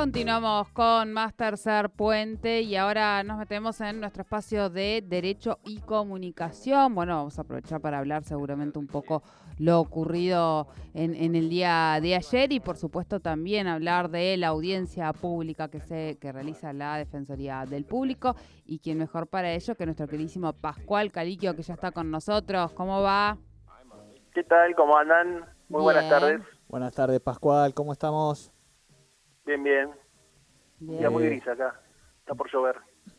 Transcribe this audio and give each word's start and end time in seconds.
Continuamos 0.00 0.70
con 0.70 1.12
más 1.12 1.34
tercer 1.34 1.90
puente 1.90 2.62
y 2.62 2.74
ahora 2.74 3.22
nos 3.22 3.36
metemos 3.36 3.82
en 3.82 4.00
nuestro 4.00 4.22
espacio 4.22 4.70
de 4.70 5.04
derecho 5.06 5.58
y 5.62 5.78
comunicación. 5.80 6.94
Bueno, 6.94 7.16
vamos 7.16 7.38
a 7.38 7.42
aprovechar 7.42 7.82
para 7.82 7.98
hablar 7.98 8.24
seguramente 8.24 8.78
un 8.78 8.86
poco 8.86 9.22
lo 9.58 9.78
ocurrido 9.78 10.68
en, 10.94 11.34
el 11.36 11.50
día 11.50 11.98
de 12.00 12.14
ayer 12.14 12.50
y 12.50 12.60
por 12.60 12.78
supuesto 12.78 13.20
también 13.20 13.66
hablar 13.66 14.08
de 14.08 14.38
la 14.38 14.46
audiencia 14.46 15.12
pública 15.12 15.68
que 15.68 15.80
se 15.80 16.16
que 16.18 16.32
realiza 16.32 16.72
la 16.72 16.96
Defensoría 16.96 17.66
del 17.68 17.84
Público 17.84 18.36
y 18.64 18.78
quién 18.78 18.96
mejor 18.96 19.26
para 19.26 19.52
ello 19.52 19.74
que 19.74 19.84
nuestro 19.84 20.08
queridísimo 20.08 20.54
Pascual 20.54 21.12
Caliquio 21.12 21.54
que 21.54 21.62
ya 21.62 21.74
está 21.74 21.92
con 21.92 22.10
nosotros. 22.10 22.72
¿Cómo 22.72 23.02
va? 23.02 23.36
¿Qué 24.32 24.44
tal? 24.44 24.74
¿Cómo 24.74 24.96
andan? 24.96 25.44
Muy 25.68 25.82
buenas 25.82 26.08
tardes. 26.08 26.40
Buenas 26.68 26.94
tardes, 26.94 27.20
Pascual. 27.20 27.74
¿Cómo 27.74 27.92
estamos? 27.92 28.50
Bien, 29.58 29.90
bien. 30.78 31.12
Muy 31.12 31.24
gris 31.26 31.46
acá. 31.48 31.80
Está 32.20 32.34
por 32.36 32.48
llover. 32.52 32.76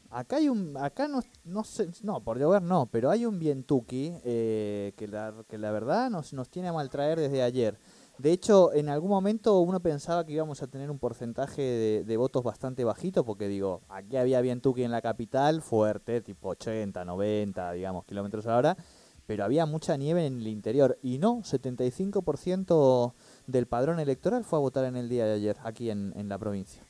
Acá 0.10 0.38
hay 0.38 0.48
un, 0.48 0.78
acá 0.78 1.10
no, 1.10 1.20
no 1.44 1.64
sé, 1.66 1.90
no, 2.04 2.22
por 2.24 2.40
llover 2.40 2.62
no, 2.62 2.86
pero 2.86 3.10
hay 3.10 3.26
un 3.26 3.38
vientuki 3.38 4.14
eh, 4.24 4.94
que, 4.96 5.08
la, 5.08 5.34
que 5.50 5.58
la 5.58 5.72
verdad 5.72 6.10
nos, 6.10 6.34
nos 6.34 6.50
tiene 6.50 6.70
a 6.70 6.74
maltraer 6.74 7.20
desde 7.20 7.44
ayer. 7.44 7.78
De 8.18 8.32
hecho, 8.32 8.74
en 8.74 8.88
algún 8.88 9.10
momento 9.10 9.60
uno 9.60 9.82
pensaba 9.82 10.26
que 10.26 10.34
íbamos 10.34 10.62
a 10.62 10.68
tener 10.68 10.90
un 10.90 11.00
porcentaje 11.00 12.04
de, 12.06 12.18
votos 12.18 12.44
bastante 12.44 12.86
bajito, 12.86 13.26
porque 13.26 13.48
digo, 13.48 13.82
aquí 13.90 14.16
había 14.16 14.40
vientuki 14.42 14.84
en 14.84 14.92
la 14.92 15.02
capital, 15.02 15.62
fuerte, 15.62 16.22
tipo 16.22 16.50
80, 16.50 17.04
90, 17.04 17.72
digamos, 17.74 18.06
kilómetros 18.06 18.48
a 18.48 18.58
hora, 18.58 18.78
pero 19.26 19.44
había 19.44 19.66
mucha 19.66 19.98
nieve 19.98 20.26
en 20.26 20.38
el 20.38 20.48
interior. 20.48 20.98
Y 21.02 21.18
no, 21.18 21.38
75% 21.40 23.14
del 23.52 23.68
padrón 23.68 24.00
electoral 24.00 24.44
fue 24.44 24.58
a 24.58 24.62
votar 24.62 24.86
en 24.86 24.96
el 24.96 25.10
día 25.10 25.26
de 25.26 25.34
ayer, 25.34 25.58
aquí 25.64 25.90
en, 25.90 26.14
en 26.16 26.30
la 26.30 26.38
provincia. 26.38 26.84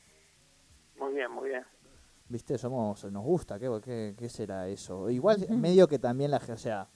Muy 0.98 1.14
bien, 1.14 1.30
muy 1.30 1.48
bien. 1.48 1.64
Viste, 2.28 2.56
somos, 2.56 3.04
nos 3.04 3.24
gusta, 3.24 3.58
¿qué, 3.58 4.14
qué, 4.16 4.28
será 4.28 4.68
eso? 4.68 5.10
Igual, 5.10 5.46
medio 5.50 5.86
que 5.86 5.98
también 5.98 6.30
la 6.30 6.38
o 6.38 6.56
sea, 6.56 6.88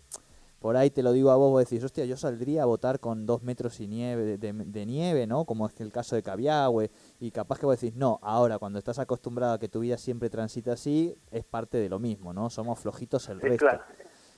por 0.60 0.76
ahí 0.76 0.90
te 0.90 1.02
lo 1.02 1.12
digo 1.12 1.30
a 1.30 1.36
vos, 1.36 1.50
vos 1.50 1.68
decís, 1.68 1.84
hostia, 1.84 2.06
yo 2.06 2.16
saldría 2.16 2.62
a 2.62 2.64
votar 2.66 3.00
con 3.00 3.26
dos 3.26 3.42
metros 3.42 3.78
y 3.80 3.86
nieve, 3.86 4.38
de, 4.38 4.86
nieve, 4.86 5.26
¿no? 5.26 5.44
Como 5.44 5.66
es 5.66 5.78
el 5.80 5.92
caso 5.92 6.16
de 6.16 6.22
Cabiahue, 6.22 6.90
y 7.20 7.30
capaz 7.30 7.58
que 7.58 7.66
vos 7.66 7.78
decís, 7.78 7.94
no, 7.96 8.18
ahora 8.22 8.58
cuando 8.58 8.78
estás 8.78 8.98
acostumbrado 8.98 9.52
a 9.52 9.58
que 9.58 9.68
tu 9.68 9.80
vida 9.80 9.98
siempre 9.98 10.30
transita 10.30 10.72
así, 10.72 11.14
es 11.30 11.44
parte 11.44 11.76
de 11.76 11.88
lo 11.90 11.98
mismo, 11.98 12.32
¿no? 12.32 12.48
Somos 12.48 12.78
flojitos 12.78 13.28
el 13.28 13.40
resto. 13.40 13.66
Claro. 13.66 13.84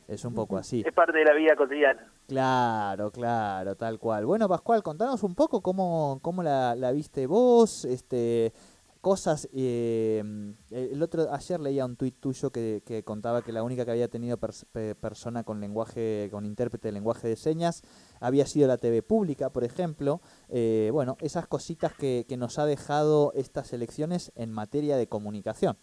Es 0.08 0.24
un 0.24 0.32
poco 0.32 0.56
así. 0.56 0.82
Es 0.86 0.94
parte 0.94 1.18
de 1.18 1.24
la 1.24 1.34
vida 1.34 1.54
cotidiana. 1.54 2.10
Claro, 2.26 3.10
claro, 3.10 3.76
tal 3.76 3.98
cual. 3.98 4.24
Bueno, 4.24 4.48
Pascual, 4.48 4.82
contanos 4.82 5.22
un 5.22 5.34
poco 5.34 5.60
cómo, 5.60 6.18
cómo 6.22 6.42
la, 6.42 6.74
la 6.74 6.92
viste 6.92 7.26
vos, 7.26 7.84
este, 7.84 8.54
cosas. 9.02 9.48
Eh, 9.52 10.22
el 10.70 11.02
otro 11.02 11.32
ayer 11.32 11.60
leía 11.60 11.84
un 11.84 11.96
tuit 11.96 12.18
tuyo 12.20 12.50
que, 12.50 12.82
que, 12.86 13.02
contaba 13.04 13.42
que 13.42 13.52
la 13.52 13.62
única 13.62 13.84
que 13.84 13.90
había 13.90 14.08
tenido 14.08 14.38
persona 14.38 15.44
con 15.44 15.60
lenguaje, 15.60 16.28
con 16.30 16.46
intérprete 16.46 16.88
de 16.88 16.92
lenguaje 16.92 17.28
de 17.28 17.36
señas, 17.36 17.82
había 18.20 18.46
sido 18.46 18.66
la 18.66 18.78
TV 18.78 19.02
pública, 19.02 19.50
por 19.50 19.64
ejemplo. 19.64 20.20
Eh, 20.48 20.88
bueno, 20.92 21.16
esas 21.20 21.46
cositas 21.46 21.92
que, 21.92 22.24
que 22.26 22.36
nos 22.36 22.58
ha 22.58 22.66
dejado 22.66 23.32
estas 23.34 23.74
elecciones 23.74 24.32
en 24.36 24.52
materia 24.52 24.96
de 24.96 25.06
comunicación. 25.06 25.76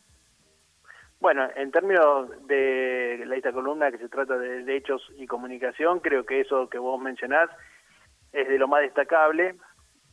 Bueno, 1.25 1.49
en 1.55 1.71
términos 1.71 2.29
de 2.45 3.23
la 3.25 3.35
esta 3.35 3.51
columna 3.51 3.89
que 3.89 3.97
se 3.97 4.09
trata 4.09 4.37
de 4.37 4.63
derechos 4.63 5.01
y 5.17 5.25
comunicación, 5.25 5.99
creo 5.99 6.23
que 6.23 6.41
eso 6.41 6.69
que 6.69 6.77
vos 6.77 7.01
mencionás 7.01 7.49
es 8.31 8.47
de 8.47 8.59
lo 8.59 8.67
más 8.67 8.81
destacable, 8.81 9.55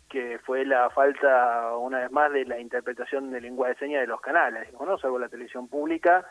que 0.08 0.38
fue 0.38 0.64
la 0.64 0.88
falta, 0.88 1.76
una 1.76 1.98
vez 1.98 2.10
más, 2.10 2.32
de 2.32 2.46
la 2.46 2.58
interpretación 2.58 3.30
de 3.30 3.42
lengua 3.42 3.68
de 3.68 3.74
señas 3.74 4.00
de 4.00 4.06
los 4.06 4.22
canales, 4.22 4.72
¿no? 4.72 4.96
Salvo 4.96 5.18
la 5.18 5.28
televisión 5.28 5.68
pública, 5.68 6.24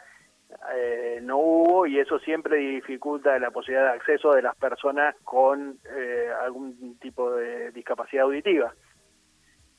eh, 0.74 1.20
no 1.22 1.38
hubo 1.38 1.86
y 1.86 2.00
eso 2.00 2.18
siempre 2.18 2.58
dificulta 2.58 3.38
la 3.38 3.52
posibilidad 3.52 3.92
de 3.92 3.98
acceso 3.98 4.34
de 4.34 4.42
las 4.42 4.56
personas 4.56 5.16
con 5.24 5.78
eh, 5.96 6.28
algún 6.42 6.98
tipo 6.98 7.36
de 7.36 7.70
discapacidad 7.70 8.24
auditiva. 8.24 8.74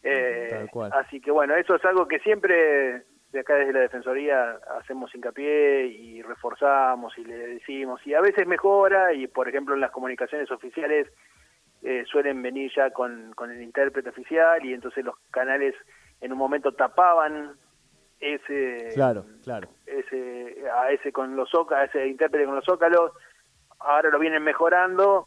Eh, 0.04 0.68
así 0.92 1.20
que 1.20 1.32
bueno, 1.32 1.56
eso 1.56 1.74
es 1.74 1.84
algo 1.84 2.06
que 2.06 2.20
siempre 2.20 3.02
de 3.32 3.40
acá 3.40 3.54
desde 3.54 3.72
la 3.72 3.80
Defensoría 3.80 4.58
hacemos 4.78 5.14
hincapié 5.14 5.86
y 5.86 6.22
reforzamos 6.22 7.16
y 7.16 7.24
le 7.24 7.34
decimos, 7.34 8.06
y 8.06 8.14
a 8.14 8.20
veces 8.20 8.46
mejora, 8.46 9.14
y 9.14 9.26
por 9.26 9.48
ejemplo 9.48 9.74
en 9.74 9.80
las 9.80 9.90
comunicaciones 9.90 10.50
oficiales 10.50 11.08
eh, 11.82 12.04
suelen 12.06 12.42
venir 12.42 12.70
ya 12.76 12.90
con, 12.90 13.32
con 13.34 13.50
el 13.50 13.62
intérprete 13.62 14.10
oficial, 14.10 14.64
y 14.64 14.74
entonces 14.74 15.04
los 15.04 15.16
canales 15.30 15.74
en 16.20 16.32
un 16.32 16.38
momento 16.38 16.72
tapaban 16.72 17.56
ese 18.20 18.90
claro 18.94 19.24
claro. 19.42 19.68
ese 19.84 20.64
a 20.72 20.92
ese 20.92 21.10
con 21.10 21.34
los 21.34 21.50
a 21.72 21.84
ese 21.84 22.06
intérprete 22.06 22.46
con 22.46 22.54
los 22.54 22.64
zócalos 22.64 23.10
ahora 23.80 24.10
lo 24.10 24.20
vienen 24.20 24.44
mejorando 24.44 25.26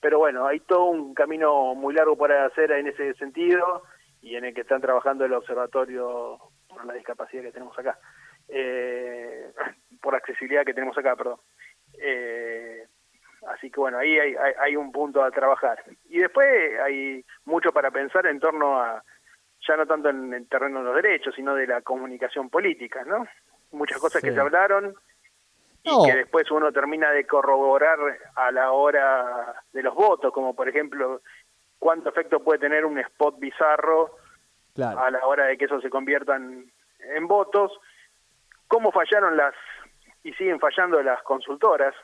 pero 0.00 0.18
bueno 0.18 0.46
hay 0.46 0.60
todo 0.60 0.84
un 0.84 1.12
camino 1.12 1.74
muy 1.74 1.92
largo 1.92 2.16
para 2.16 2.46
hacer 2.46 2.72
en 2.72 2.86
ese 2.86 3.12
sentido 3.14 3.82
y 4.22 4.36
en 4.36 4.46
el 4.46 4.54
que 4.54 4.62
están 4.62 4.80
trabajando 4.80 5.26
el 5.26 5.34
observatorio 5.34 6.38
por 6.80 6.86
la 6.86 6.94
discapacidad 6.94 7.42
que 7.42 7.52
tenemos 7.52 7.78
acá, 7.78 7.98
eh, 8.48 9.52
por 10.00 10.14
accesibilidad 10.14 10.64
que 10.64 10.74
tenemos 10.74 10.96
acá, 10.96 11.14
perdón. 11.14 11.40
Eh, 12.00 12.86
así 13.48 13.70
que 13.70 13.80
bueno, 13.80 13.98
ahí 13.98 14.18
hay, 14.18 14.34
hay, 14.58 14.76
un 14.76 14.90
punto 14.90 15.22
a 15.22 15.30
trabajar. 15.30 15.82
Y 16.08 16.18
después 16.18 16.48
hay 16.80 17.24
mucho 17.44 17.72
para 17.72 17.90
pensar 17.90 18.26
en 18.26 18.40
torno 18.40 18.80
a, 18.80 19.04
ya 19.66 19.76
no 19.76 19.86
tanto 19.86 20.08
en 20.08 20.32
el 20.32 20.48
terreno 20.48 20.78
de 20.80 20.84
los 20.86 20.96
derechos, 20.96 21.34
sino 21.34 21.54
de 21.54 21.66
la 21.66 21.82
comunicación 21.82 22.48
política, 22.48 23.04
¿no? 23.04 23.26
Muchas 23.72 23.98
cosas 23.98 24.22
que 24.22 24.32
se 24.32 24.40
hablaron 24.40 24.94
y 25.82 26.06
que 26.06 26.16
después 26.16 26.50
uno 26.50 26.72
termina 26.72 27.10
de 27.10 27.26
corroborar 27.26 27.98
a 28.34 28.50
la 28.50 28.72
hora 28.72 29.62
de 29.72 29.82
los 29.82 29.94
votos, 29.94 30.32
como 30.32 30.54
por 30.54 30.68
ejemplo, 30.68 31.22
cuánto 31.78 32.10
efecto 32.10 32.40
puede 32.40 32.58
tener 32.58 32.84
un 32.84 32.98
spot 32.98 33.38
bizarro 33.38 34.16
a 34.78 35.10
la 35.10 35.26
hora 35.26 35.46
de 35.46 35.56
que 35.56 35.66
eso 35.66 35.80
se 35.80 35.90
conviertan 35.90 36.70
en 36.98 37.26
votos, 37.26 37.72
cómo 38.68 38.92
fallaron 38.92 39.36
las 39.36 39.54
y 40.22 40.32
siguen 40.34 40.60
fallando 40.60 41.02
las 41.02 41.22
consultoras, 41.22 41.94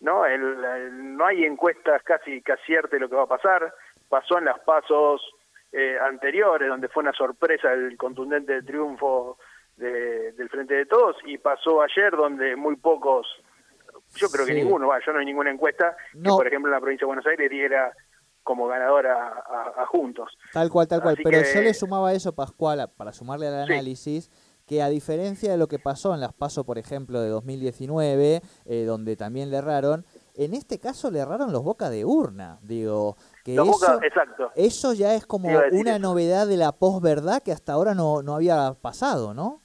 ¿no? 0.00 0.26
El, 0.26 1.16
no 1.16 1.26
hay 1.26 1.44
encuestas 1.44 2.02
casi 2.02 2.42
que 2.42 2.52
acierte 2.52 2.98
lo 2.98 3.08
que 3.08 3.16
va 3.16 3.22
a 3.22 3.26
pasar, 3.28 3.72
pasó 4.08 4.38
en 4.38 4.44
las 4.44 4.58
pasos 4.60 5.22
eh, 5.72 5.96
anteriores, 6.00 6.68
donde 6.68 6.88
fue 6.88 7.02
una 7.02 7.12
sorpresa 7.12 7.72
el 7.72 7.96
contundente 7.96 8.62
triunfo 8.62 9.38
del 9.76 10.48
Frente 10.50 10.74
de 10.74 10.86
Todos, 10.86 11.16
y 11.24 11.38
pasó 11.38 11.82
ayer 11.82 12.14
donde 12.14 12.54
muy 12.54 12.76
pocos, 12.76 13.26
yo 14.14 14.28
creo 14.28 14.46
que 14.46 14.54
ninguno, 14.54 14.88
va, 14.88 15.00
yo 15.04 15.12
no 15.12 15.18
hay 15.18 15.24
ninguna 15.24 15.50
encuesta 15.50 15.96
que, 16.12 16.28
por 16.28 16.46
ejemplo, 16.46 16.68
en 16.68 16.74
la 16.74 16.80
provincia 16.80 17.04
de 17.04 17.08
Buenos 17.08 17.26
Aires 17.26 17.50
diera 17.50 17.92
como 18.42 18.66
ganadora 18.66 19.44
a, 19.76 19.86
Juntos. 19.86 20.36
Tal 20.52 20.70
cual, 20.70 20.88
tal 20.88 21.02
cual. 21.02 21.16
Pero 21.22 21.38
yo 21.42 21.60
le 21.60 21.74
sumaba 21.74 22.12
eso, 22.12 22.34
Pascual, 22.34 22.90
para 22.96 23.12
sumarle 23.12 23.48
al 23.48 23.62
análisis, 23.62 24.30
que 24.66 24.82
a 24.82 24.88
diferencia 24.88 25.50
de 25.50 25.58
lo 25.58 25.68
que 25.68 25.78
pasó 25.78 26.14
en 26.14 26.20
las 26.20 26.32
PASO, 26.32 26.64
por 26.64 26.78
ejemplo, 26.78 27.20
de 27.20 27.28
2019, 27.28 28.40
eh, 28.64 28.84
donde 28.84 29.16
también 29.16 29.50
le 29.50 29.58
erraron, 29.58 30.04
en 30.34 30.54
este 30.54 30.78
caso 30.78 31.10
le 31.10 31.20
erraron 31.20 31.52
los 31.52 31.62
boca 31.62 31.90
de 31.90 32.04
urna. 32.04 32.58
Digo, 32.62 33.16
que 33.44 33.54
eso, 33.54 34.00
eso 34.54 34.94
ya 34.94 35.14
es 35.14 35.26
como 35.26 35.48
una 35.72 35.98
novedad 35.98 36.46
de 36.46 36.56
la 36.56 36.72
posverdad 36.72 37.42
que 37.42 37.52
hasta 37.52 37.72
ahora 37.72 37.94
no, 37.94 38.22
no 38.22 38.34
había 38.34 38.74
pasado, 38.80 39.34
¿no? 39.34 39.60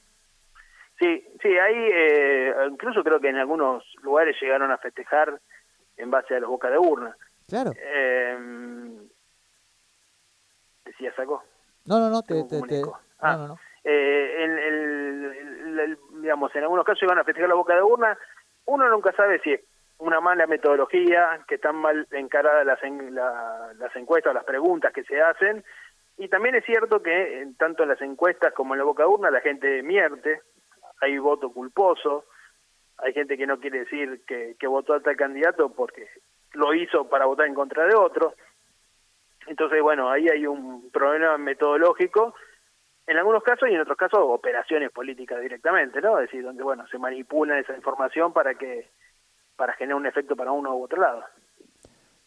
Sí, 1.00 1.23
sí, 1.41 1.50
ahí 1.50 1.89
eh, 1.94 2.53
incluso 2.71 3.03
creo 3.03 3.19
que 3.19 3.30
en 3.30 3.38
algunos 3.38 3.83
lugares 4.01 4.35
llegaron 4.41 4.71
a 4.71 4.80
festejar 4.80 5.39
en 5.95 6.09
base 6.09 6.35
a 6.35 6.39
los 6.39 6.50
boca 6.50 6.69
de 6.69 6.80
urna. 6.80 7.15
Claro. 7.47 7.71
Eh, 7.75 8.38
¿Decía 10.85 11.13
saco? 11.15 11.44
No, 11.85 11.99
no, 11.99 12.09
no, 12.09 12.21
te, 12.21 12.44
te, 12.44 12.57
ah, 13.19 13.38
no, 13.38 13.47
no, 13.47 13.59
Eh, 13.83 14.44
el, 14.44 15.97
digamos, 16.21 16.53
en 16.55 16.63
algunos 16.63 16.85
casos 16.85 17.03
iban 17.03 17.19
a 17.19 17.23
festejar 17.23 17.49
la 17.49 17.55
boca 17.55 17.75
de 17.75 17.81
urna. 17.81 18.17
Uno 18.65 18.89
nunca 18.89 19.13
sabe 19.13 19.39
si 19.39 19.53
es 19.53 19.61
una 19.99 20.19
mala 20.19 20.45
metodología, 20.47 21.39
que 21.47 21.55
están 21.55 21.77
mal 21.77 22.05
encaradas 22.11 22.65
las, 22.65 22.79
las 23.77 23.95
encuestas, 23.95 24.33
las 24.33 24.44
preguntas 24.44 24.91
que 24.91 25.03
se 25.05 25.21
hacen. 25.21 25.63
Y 26.17 26.27
también 26.27 26.55
es 26.55 26.65
cierto 26.65 27.01
que 27.01 27.47
tanto 27.57 27.83
en 27.83 27.89
las 27.89 28.01
encuestas 28.01 28.53
como 28.53 28.73
en 28.73 28.79
la 28.79 28.85
boca 28.85 29.03
de 29.03 29.09
urna 29.09 29.31
la 29.31 29.41
gente 29.41 29.81
mierte, 29.83 30.41
hay 30.99 31.17
voto 31.19 31.51
culposo, 31.51 32.25
hay 32.97 33.13
gente 33.13 33.38
que 33.38 33.47
no 33.47 33.59
quiere 33.59 33.79
decir 33.79 34.25
que, 34.25 34.55
que 34.59 34.67
votó 34.67 34.95
a 34.95 34.99
tal 34.99 35.15
candidato 35.15 35.69
porque 35.69 36.09
lo 36.53 36.73
hizo 36.73 37.07
para 37.07 37.25
votar 37.25 37.47
en 37.47 37.53
contra 37.53 37.85
de 37.85 37.95
otro. 37.95 38.33
Entonces, 39.47 39.81
bueno, 39.81 40.09
ahí 40.09 40.27
hay 40.27 40.45
un 40.45 40.89
problema 40.91 41.38
metodológico 41.38 42.35
en 43.07 43.17
algunos 43.17 43.41
casos 43.41 43.69
y 43.69 43.73
en 43.73 43.81
otros 43.81 43.97
casos 43.97 44.19
operaciones 44.21 44.91
políticas 44.91 45.41
directamente, 45.41 46.01
¿no? 46.01 46.19
Es 46.19 46.29
decir, 46.29 46.44
donde, 46.44 46.63
bueno, 46.63 46.85
se 46.88 46.97
manipula 46.97 47.57
esa 47.57 47.75
información 47.75 48.33
para 48.33 48.55
que 48.55 48.89
para 49.55 49.73
generar 49.73 49.95
un 49.95 50.05
efecto 50.05 50.35
para 50.35 50.51
uno 50.51 50.75
u 50.75 50.83
otro 50.83 51.01
lado. 51.01 51.23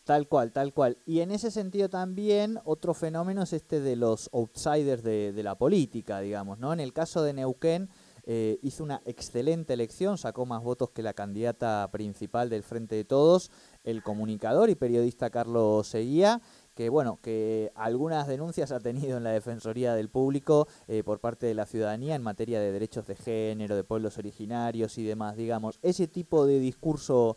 Tal 0.05 0.27
cual, 0.27 0.53
tal 0.53 0.73
cual. 0.73 0.97
Y 1.07 1.21
en 1.21 1.31
ese 1.31 1.51
sentido 1.51 1.89
también 1.89 2.59
otro 2.65 2.95
fenómeno 2.95 3.43
es 3.43 3.53
este 3.53 3.81
de 3.81 3.95
los 3.95 4.29
outsiders 4.33 5.05
de, 5.05 5.41
la 5.43 5.55
política, 5.55 6.21
digamos, 6.21 6.59
¿no? 6.59 6.73
En 6.73 6.81
el 6.81 6.93
caso 6.93 7.23
de 7.23 7.35
Neuquén 7.35 7.89
eh, 8.25 8.59
hizo 8.63 8.85
una 8.85 9.03
excelente 9.05 9.73
elección, 9.73 10.19
sacó 10.19 10.47
más 10.47 10.63
votos 10.63 10.91
que 10.91 11.03
la 11.03 11.15
candidata 11.15 11.89
principal 11.93 12.51
del 12.51 12.63
Frente 12.63 12.95
de 12.95 13.05
Todos, 13.05 13.51
el 13.85 14.03
comunicador 14.03 14.71
y 14.71 14.75
periodista 14.75 15.31
Carlos 15.31 15.87
Seguía, 15.87 16.41
que 16.75 16.89
bueno, 16.89 17.19
que 17.23 17.73
algunas 17.75 18.27
denuncias 18.27 18.73
ha 18.73 18.81
tenido 18.81 19.17
en 19.17 19.25
la 19.25 19.33
Defensoría 19.33 19.95
del 19.95 20.09
Público 20.09 20.69
eh, 20.89 21.03
por 21.03 21.21
parte 21.21 21.47
de 21.47 21.55
la 21.55 21.67
ciudadanía 21.67 22.15
en 22.15 22.23
materia 22.23 22.61
de 22.61 22.73
derechos 22.73 23.07
de 23.07 23.17
género, 23.17 23.77
de 23.77 23.85
pueblos 23.85 24.19
originarios 24.19 24.97
y 24.99 25.05
demás, 25.05 25.37
digamos, 25.37 25.79
ese 25.83 26.09
tipo 26.09 26.47
de 26.47 26.59
discurso 26.59 27.37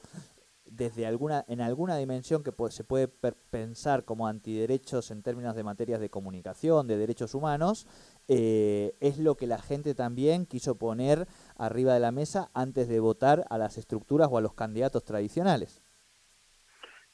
desde 0.75 1.06
alguna, 1.06 1.45
en 1.47 1.62
alguna 1.62 1.97
dimensión 1.97 2.44
que 2.44 2.51
se 2.69 2.83
puede 2.83 3.07
pensar 3.07 4.06
como 4.06 4.27
antiderechos 4.27 5.12
en 5.12 5.21
términos 5.21 5.56
de 5.56 5.63
materias 5.63 6.00
de 6.00 6.09
comunicación, 6.09 6.88
de 6.88 6.97
derechos 6.97 7.35
humanos, 7.35 7.85
eh, 8.28 8.94
es 9.02 9.20
lo 9.20 9.36
que 9.36 9.48
la 9.48 9.60
gente 9.60 9.96
también 9.96 10.46
quiso 10.46 10.78
poner 10.78 11.28
arriba 11.58 11.94
de 11.94 12.00
la 12.00 12.12
mesa 12.12 12.50
antes 12.54 12.88
de 12.88 13.00
votar 13.00 13.44
a 13.50 13.58
las 13.58 13.78
estructuras 13.78 14.30
o 14.31 14.38
a 14.38 14.42
los 14.42 14.54
candidatos 14.54 15.04
tradicionales. 15.04 15.84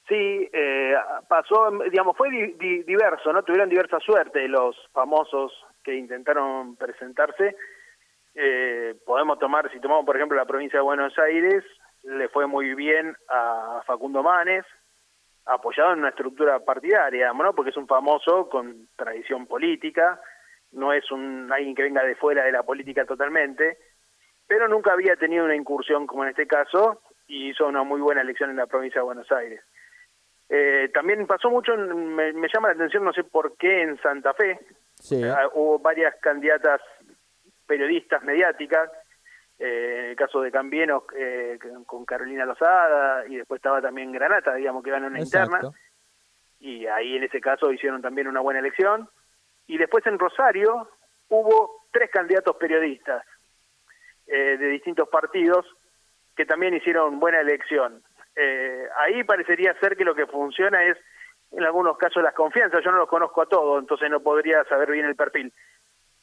Sí, 0.07 0.49
eh, 0.51 0.95
pasó, 1.27 1.69
digamos, 1.91 2.17
fue 2.17 2.29
diverso, 2.31 3.31
¿no? 3.31 3.43
Tuvieron 3.43 3.69
diversa 3.69 3.99
suerte 3.99 4.47
los 4.47 4.75
famosos 4.91 5.53
que 5.83 5.95
intentaron 5.95 6.75
presentarse. 6.75 7.55
Eh, 8.33 8.95
podemos 9.05 9.37
tomar, 9.37 9.71
si 9.71 9.79
tomamos 9.79 10.05
por 10.05 10.15
ejemplo 10.15 10.35
la 10.37 10.45
provincia 10.45 10.79
de 10.79 10.83
Buenos 10.83 11.17
Aires, 11.19 11.63
le 12.03 12.27
fue 12.29 12.47
muy 12.47 12.73
bien 12.73 13.15
a 13.27 13.83
Facundo 13.85 14.23
Manes, 14.23 14.65
apoyado 15.45 15.93
en 15.93 15.99
una 15.99 16.09
estructura 16.09 16.59
partidaria, 16.59 17.31
¿no? 17.33 17.53
porque 17.53 17.71
es 17.71 17.77
un 17.77 17.87
famoso 17.87 18.49
con 18.49 18.87
tradición 18.95 19.45
política, 19.47 20.19
no 20.71 20.93
es 20.93 21.09
un 21.11 21.51
alguien 21.51 21.75
que 21.75 21.83
venga 21.83 22.03
de 22.03 22.15
fuera 22.15 22.43
de 22.43 22.51
la 22.51 22.63
política 22.63 23.05
totalmente, 23.05 23.77
pero 24.47 24.67
nunca 24.67 24.93
había 24.93 25.15
tenido 25.15 25.45
una 25.45 25.55
incursión 25.55 26.07
como 26.07 26.23
en 26.23 26.29
este 26.29 26.47
caso 26.47 27.01
y 27.27 27.49
hizo 27.49 27.67
una 27.67 27.83
muy 27.83 28.01
buena 28.01 28.21
elección 28.21 28.49
en 28.49 28.57
la 28.57 28.67
provincia 28.67 29.01
de 29.01 29.05
Buenos 29.05 29.31
Aires. 29.31 29.61
Eh, 30.49 30.89
también 30.93 31.27
pasó 31.27 31.51
mucho, 31.51 31.77
me, 31.77 32.33
llama 32.51 32.69
la 32.69 32.73
atención, 32.73 33.03
no 33.03 33.13
sé 33.13 33.23
por 33.23 33.55
qué, 33.57 33.83
en 33.83 34.01
Santa 34.01 34.33
Fe. 34.33 34.59
Eh, 35.11 35.33
hubo 35.53 35.79
varias 35.79 36.15
candidatas 36.21 36.81
periodistas 37.67 38.23
mediáticas 38.23 38.89
eh, 39.59 39.99
en 40.03 40.09
el 40.11 40.15
caso 40.15 40.41
de 40.41 40.51
Cambieno 40.51 41.03
eh, 41.15 41.59
con 41.85 42.05
Carolina 42.05 42.45
Lozada 42.45 43.27
y 43.27 43.35
después 43.35 43.59
estaba 43.59 43.81
también 43.81 44.11
Granata, 44.11 44.55
digamos 44.55 44.83
que 44.83 44.89
ganó 44.89 45.07
una 45.07 45.19
interna 45.19 45.59
y 46.59 46.87
ahí 46.87 47.17
en 47.17 47.23
ese 47.23 47.39
caso 47.39 47.71
hicieron 47.71 48.01
también 48.01 48.27
una 48.27 48.39
buena 48.39 48.59
elección 48.59 49.09
y 49.69 49.77
después 49.77 50.05
en 50.05 50.19
Rosario 50.19 50.89
hubo 51.29 51.85
tres 51.91 52.09
candidatos 52.11 52.55
periodistas 52.57 53.25
eh, 54.27 54.57
de 54.57 54.67
distintos 54.67 55.07
partidos 55.09 55.65
que 56.35 56.45
también 56.45 56.73
hicieron 56.73 57.19
buena 57.19 57.39
elección. 57.39 58.03
ahí 58.97 59.23
parecería 59.23 59.73
ser 59.79 59.97
que 59.97 60.05
lo 60.05 60.15
que 60.15 60.25
funciona 60.25 60.83
es 60.83 60.97
en 61.51 61.63
algunos 61.63 61.97
casos 61.97 62.23
las 62.23 62.33
confianzas, 62.33 62.83
yo 62.83 62.91
no 62.91 62.97
los 62.97 63.09
conozco 63.09 63.41
a 63.41 63.47
todos, 63.47 63.79
entonces 63.79 64.09
no 64.09 64.21
podría 64.21 64.63
saber 64.65 64.91
bien 64.91 65.05
el 65.05 65.15
perfil 65.15 65.51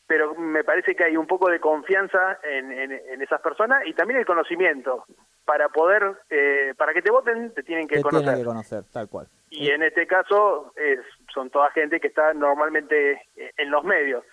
pero 0.06 0.34
me 0.34 0.62
parece 0.64 0.94
que 0.94 1.04
hay 1.04 1.16
un 1.16 1.26
poco 1.26 1.50
de 1.50 1.60
confianza 1.60 2.38
en, 2.44 2.70
en, 2.72 3.22
esas 3.22 3.40
personas 3.40 3.82
y 3.86 3.92
también 3.92 4.20
el 4.20 4.26
conocimiento. 4.26 5.04
Para 5.44 5.68
poder, 5.68 6.02
eh, 6.28 6.74
para 6.76 6.92
que 6.92 7.02
te 7.02 7.10
voten, 7.10 7.54
te 7.54 7.62
tienen 7.62 7.86
que 7.86 8.00
conocer. 8.02 8.24
Tienen 8.24 8.40
que 8.40 8.48
conocer, 8.48 8.84
tal 8.92 9.08
cual. 9.08 9.28
Y 9.50 9.70
en 9.70 9.82
este 9.82 10.06
caso 10.06 10.72
es, 10.76 11.00
son 11.32 11.50
toda 11.50 11.70
gente 11.70 12.00
que 12.00 12.08
está 12.08 12.34
normalmente 12.34 13.22
eh, 13.36 13.52
en 13.56 13.70
los 13.70 13.84
medios. 13.84 14.24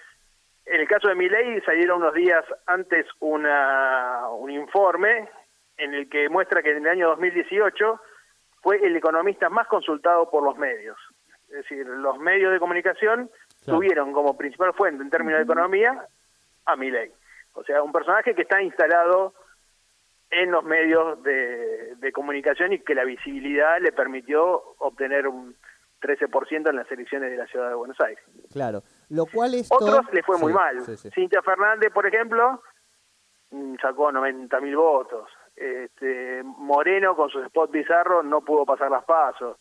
En 0.65 0.79
el 0.81 0.87
caso 0.87 1.07
de 1.07 1.15
mi 1.15 1.29
ley 1.29 1.59
salieron 1.61 2.01
unos 2.01 2.13
días 2.13 2.43
antes 2.65 3.05
una, 3.19 4.27
un 4.29 4.49
informe 4.49 5.29
en 5.77 5.93
el 5.93 6.09
que 6.09 6.29
muestra 6.29 6.63
que 6.63 6.71
en 6.71 6.85
el 6.85 6.87
año 6.87 7.09
2018 7.09 7.99
fue 8.61 8.77
el 8.77 8.95
economista 8.95 9.49
más 9.49 9.67
consultado 9.67 10.29
por 10.29 10.43
los 10.43 10.57
medios. 10.57 10.97
Es 11.49 11.57
decir, 11.57 11.85
los 11.85 12.17
medios 12.17 12.51
de 12.51 12.59
comunicación 12.59 13.29
tuvieron 13.65 14.13
como 14.13 14.37
principal 14.37 14.73
fuente 14.73 15.03
en 15.03 15.09
términos 15.09 15.39
de 15.39 15.43
economía 15.43 16.07
a 16.65 16.75
Milei. 16.75 17.11
O 17.53 17.63
sea, 17.63 17.83
un 17.83 17.91
personaje 17.91 18.33
que 18.33 18.41
está 18.43 18.61
instalado 18.61 19.33
en 20.35 20.51
los 20.51 20.63
medios 20.63 21.21
de, 21.23 22.11
comunicación 22.13 22.73
y 22.73 22.79
que 22.79 22.93
la 22.93 23.05
visibilidad 23.05 23.79
le 23.81 23.91
permitió 23.91 24.75
obtener 24.77 25.27
un 25.27 25.55
13% 26.01 26.69
en 26.69 26.75
las 26.75 26.91
elecciones 26.91 27.31
de 27.31 27.37
la 27.37 27.47
ciudad 27.47 27.69
de 27.69 27.75
Buenos 27.75 27.99
Aires. 28.01 28.23
Claro, 28.51 28.83
lo 29.09 29.25
cual 29.25 29.55
es 29.55 29.71
Otros 29.71 30.05
le 30.11 30.21
fue 30.21 30.37
muy 30.37 30.53
mal. 30.53 30.81
Cintia 31.13 31.41
Fernández, 31.41 31.91
por 31.91 32.05
ejemplo, 32.05 32.61
mm, 33.51 33.75
sacó 33.81 34.11
90 34.11 34.59
mil 34.59 34.75
votos. 34.75 35.29
Este, 35.55 36.43
Moreno, 36.43 37.15
con 37.15 37.29
su 37.29 37.41
spot 37.41 37.71
bizarro, 37.71 38.21
no 38.21 38.41
pudo 38.41 38.65
pasar 38.65 38.91
las 38.91 39.05
pasos. 39.05 39.57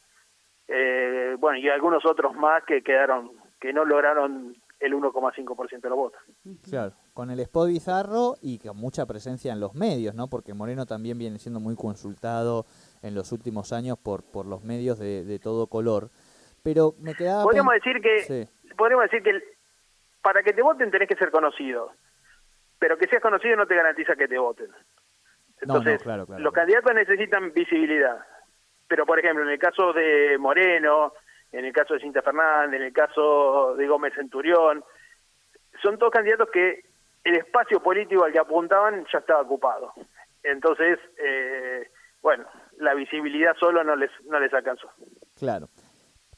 Eh, 0.69 1.37
bueno, 1.39 1.59
y 1.59 1.69
algunos 1.69 2.05
otros 2.05 2.35
más 2.35 2.65
que 2.65 2.83
quedaron 2.83 3.31
que 3.61 3.73
no 3.73 3.85
lograron 3.85 4.57
el 4.83 4.95
1,5% 4.95 5.81
de 5.81 5.89
los 5.89 5.97
votos. 5.97 6.21
Claro, 6.69 6.93
con 7.15 7.31
el 7.31 7.41
spot 7.41 7.69
bizarro 7.69 8.35
y 8.43 8.59
con 8.59 8.77
mucha 8.77 9.07
presencia 9.07 9.53
en 9.53 9.61
los 9.61 9.75
medios, 9.75 10.15
¿no? 10.15 10.29
Porque 10.29 10.55
Moreno 10.55 10.87
también 10.87 11.19
viene 11.19 11.39
siendo 11.39 11.61
muy 11.61 11.77
consultado 11.77 12.67
en 13.03 13.15
los 13.15 13.33
últimos 13.33 13.73
años 13.73 13.97
por, 13.99 14.25
por 14.25 14.47
los 14.47 14.65
medios 14.65 14.99
de, 14.99 15.39
todo 15.39 15.69
color. 15.69 16.11
Pero 16.63 16.95
me 16.99 17.15
quedaba... 17.15 17.45
Podríamos 17.45 17.75
decir 17.75 18.01
que, 18.01 18.49
podríamos 18.77 19.05
decir 19.11 19.23
que 19.23 19.43
para 20.21 20.43
que 20.43 20.53
te 20.53 20.63
voten 20.63 20.91
tenés 20.91 21.09
que 21.09 21.17
ser 21.17 21.31
conocido, 21.31 21.93
pero 22.79 22.99
que 22.99 23.09
seas 23.09 23.23
conocido 23.23 23.57
no 23.57 23.67
te 23.67 23.77
garantiza 23.77 24.17
que 24.17 24.29
te 24.29 24.39
voten. 24.39 24.71
Entonces, 25.61 26.05
los 26.39 26.53
candidatos 26.53 26.93
necesitan 26.95 27.53
visibilidad. 27.53 28.19
Pero, 28.89 29.07
por 29.07 29.19
ejemplo, 29.19 29.45
en 29.45 29.51
el 29.51 29.59
caso 29.59 29.93
de 29.93 30.37
Moreno, 30.39 31.13
en 31.53 31.65
el 31.67 31.73
caso 31.73 31.95
de 31.95 32.01
Cinta 32.01 32.23
Fernández, 32.23 32.81
en 32.81 32.87
el 32.87 32.93
caso 32.93 33.75
de 33.77 33.87
Gómez 33.87 34.15
Centurión, 34.15 34.83
son 35.83 35.99
todos 35.99 36.13
candidatos 36.13 36.49
que 36.51 36.85
el 37.25 37.37
espacio 37.37 37.83
político 37.83 38.25
al 38.25 38.33
que 38.33 38.39
apuntaban 38.39 39.07
ya 39.13 39.19
estaba 39.19 39.43
ocupado. 39.43 39.93
Entonces, 40.43 40.99
eh, 41.19 41.89
bueno, 42.23 42.47
la 42.79 42.95
visibilidad 42.95 43.55
solo 43.61 43.85
no 43.85 43.95
les, 43.95 44.11
no 44.25 44.41
les 44.41 44.53
alcanzó. 44.53 44.91
Claro. 45.39 45.69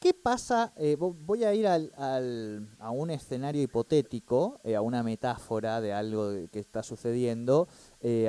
¿Qué 0.01 0.13
pasa? 0.13 0.75
Eh, 0.77 0.97
voy 0.99 1.45
a 1.45 1.55
ir 1.55 1.67
al, 1.67 1.91
al, 1.97 2.69
a 2.79 2.91
un 2.91 3.11
escenario 3.11 3.63
hipotético, 3.63 4.61
eh, 4.63 4.75
a 4.75 4.83
una 4.83 5.03
metáfora 5.03 5.81
de 5.81 5.95
algo 5.95 6.31
que 6.53 6.59
está 6.59 6.83
sucediendo, 6.83 7.69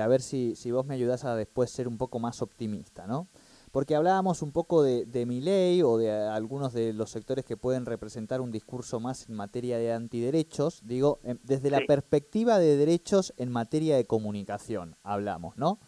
a 0.02 0.08
ver 0.08 0.22
si, 0.22 0.56
si 0.56 0.72
vos 0.72 0.86
me 0.86 0.94
ayudás 0.94 1.26
a 1.26 1.36
después 1.36 1.70
ser 1.70 1.90
un 1.90 1.98
poco 1.98 2.20
más 2.20 2.42
optimista, 2.42 3.08
¿no? 3.08 3.28
Porque 3.76 3.94
hablábamos 3.94 4.42
un 4.42 4.54
poco 4.54 4.84
de, 4.84 5.06
de 5.06 5.26
mi 5.26 5.42
ley 5.42 5.82
o 5.82 5.98
de 5.98 6.10
algunos 6.10 6.72
de 6.72 6.94
los 6.94 7.10
sectores 7.10 7.44
que 7.44 7.58
pueden 7.58 7.86
representar 7.86 8.40
un 8.40 8.50
discurso 8.50 9.02
más 9.02 9.28
en 9.28 9.36
materia 9.36 9.78
de 9.78 9.92
antiderechos, 9.92 10.80
digo, 10.86 11.20
desde 11.44 11.70
la 11.70 11.82
perspectiva 11.86 12.58
de 12.58 12.78
derechos 12.78 13.34
en 13.36 13.52
materia 13.52 13.98
de 13.98 14.06
comunicación, 14.06 14.96
hablamos, 15.04 15.58
¿no? 15.58 15.80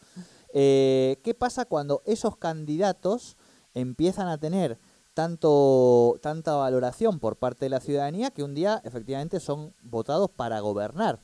Eh, 0.54 1.22
¿Qué 1.24 1.34
pasa 1.34 1.64
cuando 1.64 2.02
esos 2.06 2.36
candidatos 2.36 3.38
empiezan 3.74 4.28
a 4.28 4.38
tener 4.38 4.78
tanto, 5.14 6.20
tanta 6.22 6.56
valoración 6.56 7.22
por 7.22 7.38
parte 7.38 7.68
de 7.68 7.70
la 7.70 7.80
ciudadanía 7.80 8.32
que 8.32 8.44
un 8.44 8.54
día 8.54 8.82
efectivamente 8.84 9.40
son 9.40 9.74
votados 9.82 10.30
para 10.30 10.60
gobernar? 10.60 11.22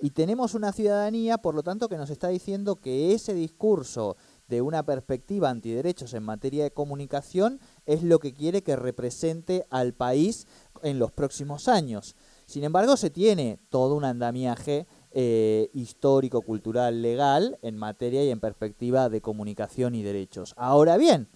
Y 0.00 0.10
tenemos 0.10 0.54
una 0.54 0.70
ciudadanía, 0.70 1.38
por 1.38 1.56
lo 1.56 1.64
tanto, 1.64 1.88
que 1.88 1.96
nos 1.96 2.10
está 2.10 2.28
diciendo 2.28 2.76
que 2.76 3.14
ese 3.14 3.34
discurso 3.34 4.16
de 4.48 4.62
una 4.62 4.84
perspectiva 4.84 5.50
antiderechos 5.50 6.14
en 6.14 6.22
materia 6.22 6.64
de 6.64 6.70
comunicación 6.70 7.60
es 7.86 8.02
lo 8.02 8.18
que 8.18 8.32
quiere 8.32 8.62
que 8.62 8.76
represente 8.76 9.66
al 9.70 9.94
país 9.94 10.46
en 10.82 10.98
los 10.98 11.12
próximos 11.12 11.68
años. 11.68 12.16
Sin 12.46 12.64
embargo, 12.64 12.96
se 12.96 13.10
tiene 13.10 13.58
todo 13.68 13.94
un 13.94 14.04
andamiaje 14.04 14.86
eh, 15.10 15.70
histórico, 15.74 16.40
cultural, 16.40 17.02
legal 17.02 17.58
en 17.62 17.76
materia 17.76 18.24
y 18.24 18.30
en 18.30 18.40
perspectiva 18.40 19.10
de 19.10 19.20
comunicación 19.20 19.94
y 19.94 20.02
derechos. 20.02 20.54
Ahora 20.56 20.96
bien, 20.96 21.28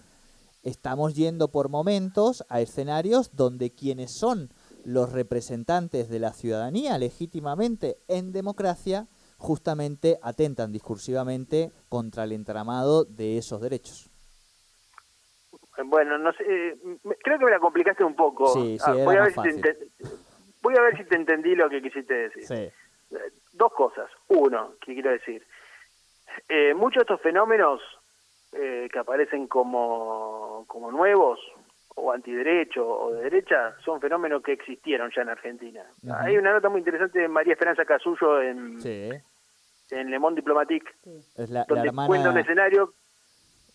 estamos 0.63 1.13
yendo 1.13 1.49
por 1.49 1.69
momentos 1.69 2.43
a 2.49 2.61
escenarios 2.61 3.31
donde 3.35 3.71
quienes 3.71 4.11
son 4.11 4.49
los 4.83 5.11
representantes 5.11 6.09
de 6.09 6.19
la 6.19 6.33
ciudadanía 6.33 6.97
legítimamente 6.97 7.99
en 8.07 8.31
democracia 8.31 9.07
justamente 9.37 10.17
atentan 10.21 10.71
discursivamente 10.71 11.71
contra 11.89 12.23
el 12.23 12.31
entramado 12.31 13.03
de 13.05 13.37
esos 13.37 13.61
derechos. 13.61 14.09
Bueno, 15.85 16.17
no 16.17 16.31
sé, 16.33 16.43
eh, 16.47 16.77
creo 17.23 17.39
que 17.39 17.45
me 17.45 17.51
la 17.51 17.59
complicaste 17.59 18.03
un 18.03 18.15
poco. 18.15 18.47
Sí, 18.53 18.77
sí, 18.77 18.85
Ah, 18.85 18.93
era 18.95 19.05
voy, 19.05 19.15
a 19.17 19.21
ver 19.23 19.33
si 19.33 19.61
te 19.61 19.77
voy 20.61 20.75
a 20.77 20.81
ver 20.81 20.97
si 20.97 21.03
te 21.05 21.15
entendí 21.15 21.55
lo 21.55 21.69
que 21.69 21.81
quisiste 21.81 22.13
decir. 22.13 22.45
Sí. 22.45 22.53
Eh, 23.15 23.31
Dos 23.51 23.71
cosas. 23.73 24.09
Uno, 24.29 24.73
que 24.81 24.93
quiero 24.93 25.11
decir. 25.11 25.45
Eh, 26.49 26.73
muchos 26.73 27.01
de 27.01 27.01
estos 27.01 27.21
fenómenos 27.21 27.81
eh, 28.53 28.87
que 28.91 28.99
aparecen 28.99 29.47
como, 29.47 30.63
como 30.67 30.91
nuevos 30.91 31.39
o 31.95 32.11
antiderecho 32.11 32.85
o 32.87 33.13
de 33.13 33.23
derecha 33.23 33.75
son 33.83 33.99
fenómenos 34.01 34.41
que 34.43 34.53
existieron 34.53 35.11
ya 35.15 35.21
en 35.21 35.29
Argentina. 35.29 35.83
Ujú. 36.03 36.13
Hay 36.17 36.37
una 36.37 36.53
nota 36.53 36.69
muy 36.69 36.79
interesante 36.79 37.19
de 37.19 37.27
María 37.27 37.53
Esperanza 37.53 37.85
Casullo 37.85 38.41
en, 38.41 38.81
Sí. 38.81 39.09
en 39.91 40.09
Le 40.11 40.19
Monde 40.19 40.41
Diplomatique, 40.41 40.91
Es 41.35 41.49
la, 41.49 41.59
la 41.61 41.65
donde 41.67 41.87
hermana. 41.89 42.07
cuenta 42.07 42.29
un 42.31 42.37
escenario... 42.37 42.93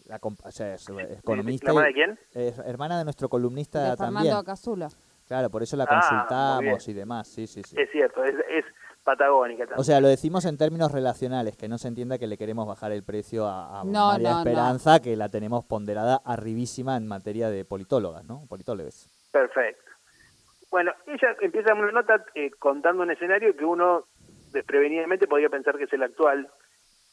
la 0.07 0.19
o 0.23 0.51
sea, 0.51 0.75
es 0.75 0.89
economista. 1.19 1.73
¿La 1.73 1.81
hermana 1.81 1.87
de 1.87 1.93
quién? 1.95 2.19
es 2.35 2.59
hermana 2.61 2.99
de 2.99 3.05
nuestro 3.05 3.29
columnista 3.29 3.91
De 3.91 3.97
también. 3.97 4.25
Fernando 4.25 4.45
Casula. 4.45 4.89
Claro, 5.27 5.51
por 5.51 5.63
eso 5.63 5.77
la 5.77 5.85
Ah, 5.85 5.89
consultamos 6.01 6.87
bien. 6.87 6.97
y 6.97 6.99
demás. 6.99 7.29
Sí, 7.29 7.47
sí, 7.47 7.63
sí. 7.63 7.77
Es 7.79 7.91
cierto, 7.91 8.25
es, 8.25 8.35
es 8.49 8.65
patagónica 9.09 9.65
también. 9.65 9.81
O 9.81 9.85
sea, 9.85 10.01
lo 10.01 10.09
decimos 10.09 10.45
en 10.45 10.59
términos 10.59 10.93
relacionales, 10.93 11.57
que 11.57 11.67
no 11.67 11.79
se 11.79 11.89
entienda 11.89 12.19
que 12.19 12.27
le 12.27 12.37
queremos 12.37 12.67
bajar 12.67 12.93
el 12.93 13.03
precio 13.03 13.47
a, 13.47 13.81
a 13.81 13.85
No, 13.85 14.09
María 14.13 14.31
no, 14.31 14.35
no. 14.35 14.41
Esperanza, 14.41 15.01
que 15.01 15.17
la 15.17 15.31
tenemos 15.31 15.65
ponderada 15.65 16.21
arribísima 16.27 16.97
en 16.97 17.07
materia 17.07 17.49
de 17.49 17.65
politólogas, 17.65 18.25
¿no? 18.25 18.45
Politólogos. 18.49 19.09
Perfecto. 19.33 19.91
Bueno, 20.71 20.93
ella 21.07 21.35
empieza 21.41 21.73
una 21.73 21.91
nota 21.91 22.23
eh, 22.35 22.51
contando 22.59 23.03
un 23.03 23.11
escenario 23.11 23.57
que 23.57 23.65
uno 23.65 24.05
desprevenidamente 24.53 25.27
podría 25.27 25.49
pensar 25.49 25.79
que 25.79 25.85
es 25.85 25.93
el 25.95 26.03
actual, 26.03 26.47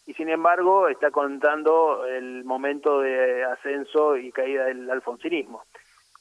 y 0.06 0.14
sin 0.16 0.28
embargo 0.28 0.90
está 0.90 1.12
contando 1.12 2.06
el 2.06 2.44
momento 2.44 3.00
de 3.00 3.46
ascenso 3.46 4.18
y 4.18 4.34
caída 4.34 4.66
del 4.66 4.90
alfonsinismo, 4.90 5.64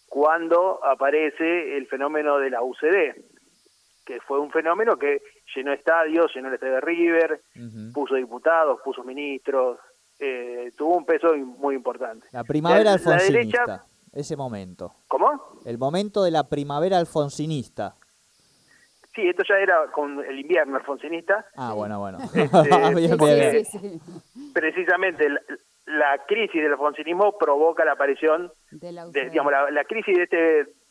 cuando 0.09 0.85
aparece 0.85 1.76
el 1.76 1.88
fenómeno 1.88 2.38
de 2.38 2.50
la 2.50 2.62
UCD, 2.62 3.16
que 4.04 4.20
fue 4.20 4.38
un 4.40 4.50
fenómeno 4.50 4.96
que 4.99 5.23
llenó 5.54 5.73
estadios, 5.73 6.30
llenó 6.34 6.49
el 6.49 6.54
estadio 6.54 6.75
de 6.75 6.80
River, 6.80 7.40
puso 7.92 8.14
diputados, 8.16 8.80
puso 8.84 9.02
ministros, 9.04 9.78
eh, 10.18 10.70
tuvo 10.76 10.96
un 10.99 11.04
peso 11.04 11.34
muy 11.37 11.75
importante. 11.75 12.26
La 12.32 12.44
primavera 12.44 12.84
La- 12.84 12.90
la 12.90 12.92
alfonsinista, 12.92 13.64
derecha- 13.66 13.84
ese 14.12 14.37
momento. 14.37 14.92
¿Cómo? 15.08 15.61
El 15.64 15.78
momento 15.78 16.23
de 16.23 16.30
la 16.30 16.49
primavera 16.49 16.99
alfonsinista. 16.99 17.96
Sí, 19.14 19.28
esto 19.28 19.42
ya 19.49 19.56
era 19.58 19.87
con 19.92 20.25
el 20.25 20.38
invierno 20.40 20.76
alfonsinista. 20.76 21.46
Ah, 21.56 21.73
bueno, 21.73 22.00
bueno. 22.00 22.18
Este, 22.18 22.49
Bien, 22.94 23.16
bien, 23.16 23.16
bien. 23.18 24.00
Precisamente 24.52 25.28
la, 25.28 25.40
la 25.87 26.18
crisis 26.26 26.62
del 26.62 26.73
alfonsinismo 26.73 27.37
provoca 27.38 27.84
la 27.84 27.92
aparición, 27.92 28.52
De 28.70 28.92
la 28.92 29.06
de, 29.06 29.30
digamos, 29.30 29.52
la, 29.52 29.70
la 29.70 29.84
crisis 29.84 30.16
de 30.16 30.23
este, 30.25 30.37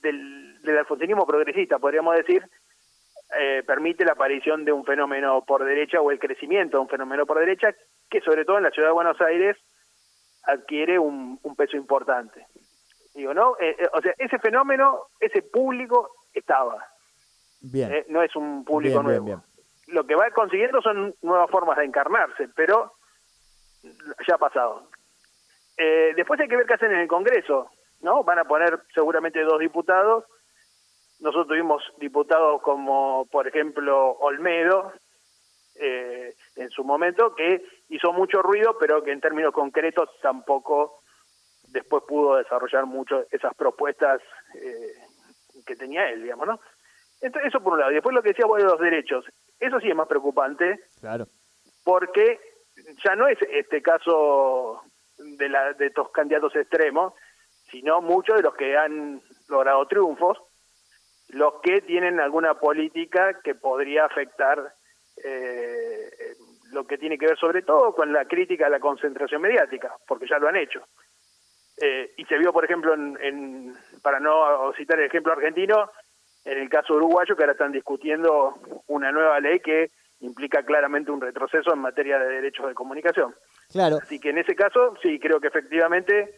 del, 0.01 0.61
del 0.61 0.77
alfonsinismo 0.77 1.25
progresista, 1.25 1.79
podríamos 1.79 2.15
decir, 2.15 2.43
eh, 3.39 3.63
permite 3.65 4.05
la 4.05 4.13
aparición 4.13 4.65
de 4.65 4.71
un 4.71 4.85
fenómeno 4.85 5.43
por 5.45 5.63
derecha 5.63 6.01
o 6.01 6.11
el 6.11 6.19
crecimiento 6.19 6.77
de 6.77 6.83
un 6.83 6.89
fenómeno 6.89 7.25
por 7.25 7.39
derecha 7.39 7.73
que 8.09 8.21
sobre 8.21 8.45
todo 8.45 8.57
en 8.57 8.63
la 8.63 8.71
ciudad 8.71 8.89
de 8.89 8.93
Buenos 8.93 9.19
Aires 9.21 9.57
adquiere 10.43 10.99
un, 10.99 11.39
un 11.41 11.55
peso 11.55 11.77
importante. 11.77 12.45
Digo, 13.13 13.33
¿no? 13.33 13.55
Eh, 13.59 13.75
eh, 13.79 13.87
o 13.93 14.01
sea, 14.01 14.13
ese 14.17 14.39
fenómeno, 14.39 15.07
ese 15.19 15.41
público 15.41 16.09
estaba. 16.33 16.85
Bien. 17.61 17.91
Eh, 17.93 18.05
no 18.09 18.23
es 18.23 18.35
un 18.35 18.65
público 18.65 19.01
Bien, 19.01 19.23
bien, 19.23 19.25
nuevo. 19.25 19.43
Lo 19.87 20.05
que 20.05 20.15
va 20.15 20.29
consiguiendo 20.31 20.81
son 20.81 21.13
nuevas 21.21 21.49
formas 21.49 21.77
de 21.77 21.85
encarnarse, 21.85 22.49
pero 22.55 22.93
ya 24.27 24.35
ha 24.35 24.37
pasado. 24.37 24.87
Eh, 25.77 26.13
después 26.15 26.39
hay 26.39 26.47
que 26.47 26.55
ver 26.55 26.65
qué 26.65 26.75
hacen 26.75 26.91
en 26.91 26.99
el 26.99 27.07
Congreso, 27.07 27.69
¿no? 28.01 28.23
Van 28.23 28.39
a 28.39 28.45
poner 28.45 28.79
seguramente 28.93 29.41
dos 29.41 29.59
diputados. 29.59 30.25
Nosotros 31.23 31.47
tuvimos 31.47 31.81
diputados 31.99 32.61
como, 32.61 33.25
por 33.31 33.47
ejemplo, 33.47 34.11
Olmedo, 34.19 34.91
eh, 35.75 36.35
en 36.57 36.69
su 36.69 36.83
momento, 36.83 37.33
que 37.33 37.63
hizo 37.87 38.11
mucho 38.11 38.41
ruido, 38.41 38.77
pero 38.77 39.01
que 39.01 39.13
en 39.13 39.21
términos 39.21 39.53
concretos 39.53 40.09
tampoco 40.21 40.99
después 41.69 42.03
pudo 42.05 42.35
desarrollar 42.35 42.85
mucho 42.85 43.23
esas 43.31 43.55
propuestas 43.55 44.21
eh, 44.55 44.91
que 45.65 45.77
tenía 45.77 46.09
él, 46.09 46.23
digamos, 46.23 46.45
¿no? 46.45 46.59
Entonces, 47.21 47.47
eso 47.47 47.63
por 47.63 47.71
un 47.73 47.79
lado. 47.79 47.91
Y 47.91 47.95
después 47.95 48.13
lo 48.13 48.21
que 48.21 48.29
decía 48.29 48.45
vos 48.45 48.57
de 48.57 48.65
los 48.65 48.79
derechos. 48.79 49.23
Eso 49.61 49.79
sí 49.79 49.89
es 49.89 49.95
más 49.95 50.09
preocupante 50.09 50.81
Claro. 50.99 51.25
porque 51.85 52.37
ya 53.01 53.15
no 53.15 53.29
es 53.29 53.37
este 53.49 53.81
caso 53.81 54.81
de, 55.17 55.47
la, 55.47 55.71
de 55.71 55.85
estos 55.87 56.11
candidatos 56.11 56.53
extremos, 56.57 57.13
sino 57.71 58.01
muchos 58.01 58.35
de 58.35 58.41
los 58.43 58.53
que 58.55 58.75
han 58.75 59.21
logrado 59.47 59.87
triunfos, 59.87 60.37
los 61.33 61.55
que 61.61 61.81
tienen 61.81 62.19
alguna 62.19 62.55
política 62.55 63.39
que 63.43 63.55
podría 63.55 64.05
afectar 64.05 64.73
eh, 65.23 66.09
lo 66.71 66.85
que 66.85 66.97
tiene 66.97 67.17
que 67.17 67.27
ver 67.27 67.37
sobre 67.37 67.61
todo 67.61 67.93
con 67.93 68.11
la 68.11 68.25
crítica 68.25 68.65
a 68.67 68.69
la 68.69 68.79
concentración 68.79 69.41
mediática, 69.41 69.95
porque 70.07 70.27
ya 70.27 70.39
lo 70.39 70.47
han 70.47 70.55
hecho. 70.55 70.81
Eh, 71.81 72.13
y 72.17 72.25
se 72.25 72.37
vio, 72.37 72.53
por 72.53 72.65
ejemplo, 72.65 72.93
en, 72.93 73.17
en- 73.21 73.75
para 74.01 74.19
no 74.19 74.71
citar 74.77 74.99
el 74.99 75.05
ejemplo 75.05 75.33
argentino, 75.33 75.89
en 76.45 76.57
el 76.57 76.69
caso 76.69 76.93
uruguayo, 76.95 77.35
que 77.35 77.43
ahora 77.43 77.53
están 77.53 77.71
discutiendo 77.71 78.55
una 78.87 79.11
nueva 79.11 79.39
ley 79.39 79.59
que 79.59 79.91
implica 80.19 80.63
claramente 80.63 81.11
un 81.11 81.21
retroceso 81.21 81.73
en 81.73 81.79
materia 81.79 82.17
de 82.19 82.27
derechos 82.29 82.67
de 82.67 82.73
comunicación. 82.73 83.35
Claro. 83.71 83.97
Así 84.01 84.19
que 84.19 84.29
en 84.29 84.37
ese 84.39 84.55
caso, 84.55 84.95
sí, 85.01 85.19
creo 85.19 85.39
que 85.39 85.47
efectivamente 85.47 86.35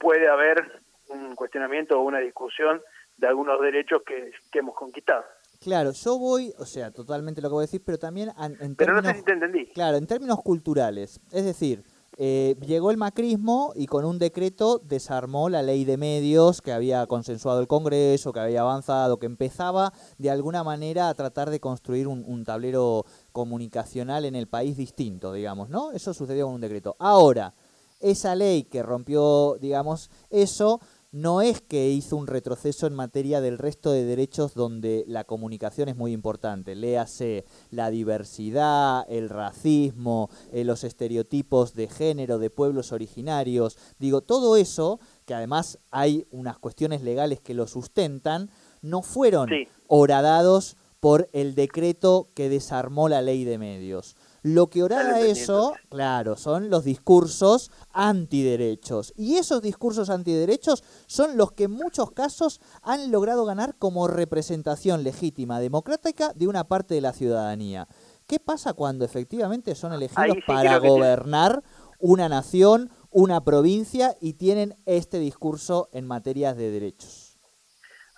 puede 0.00 0.28
haber 0.28 0.80
un 1.08 1.34
cuestionamiento 1.34 1.98
o 1.98 2.02
una 2.02 2.18
discusión 2.18 2.82
de 3.16 3.26
algunos 3.26 3.60
derechos 3.60 4.02
que, 4.06 4.30
que 4.50 4.58
hemos 4.58 4.74
conquistado. 4.74 5.22
Claro, 5.60 5.92
yo 5.92 6.18
voy, 6.18 6.52
o 6.58 6.66
sea, 6.66 6.90
totalmente 6.90 7.40
lo 7.40 7.48
que 7.48 7.52
voy 7.54 7.62
a 7.62 7.66
decir, 7.66 7.82
pero 7.84 7.98
también 7.98 8.30
an- 8.36 8.56
en 8.60 8.74
Pero 8.74 8.94
no 8.94 9.02
términos... 9.02 9.12
sé 9.12 9.18
si 9.18 9.24
te 9.24 9.32
entendí. 9.32 9.66
Claro, 9.72 9.96
en 9.96 10.06
términos 10.08 10.40
culturales. 10.42 11.20
Es 11.30 11.44
decir, 11.44 11.84
eh, 12.18 12.56
llegó 12.66 12.90
el 12.90 12.96
macrismo 12.96 13.72
y 13.76 13.86
con 13.86 14.04
un 14.04 14.18
decreto 14.18 14.80
desarmó 14.80 15.48
la 15.48 15.62
ley 15.62 15.84
de 15.84 15.96
medios 15.96 16.60
que 16.60 16.72
había 16.72 17.06
consensuado 17.06 17.60
el 17.60 17.68
Congreso, 17.68 18.32
que 18.32 18.40
había 18.40 18.62
avanzado, 18.62 19.18
que 19.18 19.26
empezaba 19.26 19.92
de 20.18 20.30
alguna 20.30 20.64
manera 20.64 21.08
a 21.08 21.14
tratar 21.14 21.48
de 21.48 21.60
construir 21.60 22.08
un, 22.08 22.24
un 22.26 22.44
tablero 22.44 23.04
comunicacional 23.30 24.24
en 24.24 24.34
el 24.34 24.48
país 24.48 24.76
distinto, 24.76 25.32
digamos, 25.32 25.68
¿no? 25.68 25.92
Eso 25.92 26.12
sucedió 26.12 26.46
con 26.46 26.54
un 26.56 26.60
decreto. 26.60 26.96
Ahora, 26.98 27.54
esa 28.00 28.34
ley 28.34 28.64
que 28.64 28.82
rompió, 28.82 29.56
digamos, 29.60 30.10
eso 30.28 30.80
no 31.12 31.42
es 31.42 31.60
que 31.60 31.90
hizo 31.90 32.16
un 32.16 32.26
retroceso 32.26 32.86
en 32.86 32.94
materia 32.94 33.42
del 33.42 33.58
resto 33.58 33.92
de 33.92 34.04
derechos 34.04 34.54
donde 34.54 35.04
la 35.06 35.24
comunicación 35.24 35.90
es 35.90 35.96
muy 35.96 36.12
importante. 36.12 36.74
Léase 36.74 37.44
la 37.70 37.90
diversidad, 37.90 39.04
el 39.08 39.28
racismo, 39.28 40.30
eh, 40.52 40.64
los 40.64 40.84
estereotipos 40.84 41.74
de 41.74 41.88
género, 41.88 42.38
de 42.38 42.48
pueblos 42.48 42.92
originarios. 42.92 43.76
Digo, 43.98 44.22
todo 44.22 44.56
eso, 44.56 45.00
que 45.26 45.34
además 45.34 45.78
hay 45.90 46.26
unas 46.30 46.58
cuestiones 46.58 47.02
legales 47.02 47.40
que 47.40 47.52
lo 47.54 47.66
sustentan, 47.66 48.50
no 48.80 49.02
fueron 49.02 49.50
Sí. 49.50 49.68
horadados 49.88 50.76
por 50.98 51.28
el 51.32 51.54
decreto 51.54 52.28
que 52.34 52.48
desarmó 52.48 53.08
la 53.08 53.22
ley 53.22 53.44
de 53.44 53.58
medios. 53.58 54.16
Lo 54.42 54.68
que 54.70 54.82
orada 54.82 55.20
eso, 55.20 55.74
claro, 55.88 56.36
son 56.36 56.68
los 56.68 56.84
discursos 56.84 57.70
antiderechos. 57.92 59.14
Y 59.16 59.36
esos 59.36 59.62
discursos 59.62 60.10
antiderechos 60.10 60.82
son 61.06 61.36
los 61.36 61.52
que 61.52 61.64
en 61.64 61.70
muchos 61.70 62.10
casos 62.10 62.60
han 62.82 63.12
logrado 63.12 63.44
ganar 63.44 63.76
como 63.78 64.08
representación 64.08 65.04
legítima, 65.04 65.60
democrática 65.60 66.32
de 66.34 66.48
una 66.48 66.64
parte 66.64 66.94
de 66.94 67.00
la 67.00 67.12
ciudadanía. 67.12 67.86
¿Qué 68.26 68.40
pasa 68.40 68.72
cuando 68.72 69.04
efectivamente 69.04 69.76
son 69.76 69.92
elegidos 69.92 70.34
sí 70.34 70.42
para 70.44 70.78
gobernar 70.78 71.62
una 72.00 72.28
nación, 72.28 72.90
una 73.10 73.44
provincia 73.44 74.16
y 74.20 74.34
tienen 74.34 74.74
este 74.86 75.20
discurso 75.20 75.88
en 75.92 76.08
materias 76.08 76.56
de 76.56 76.70
derechos? 76.70 77.38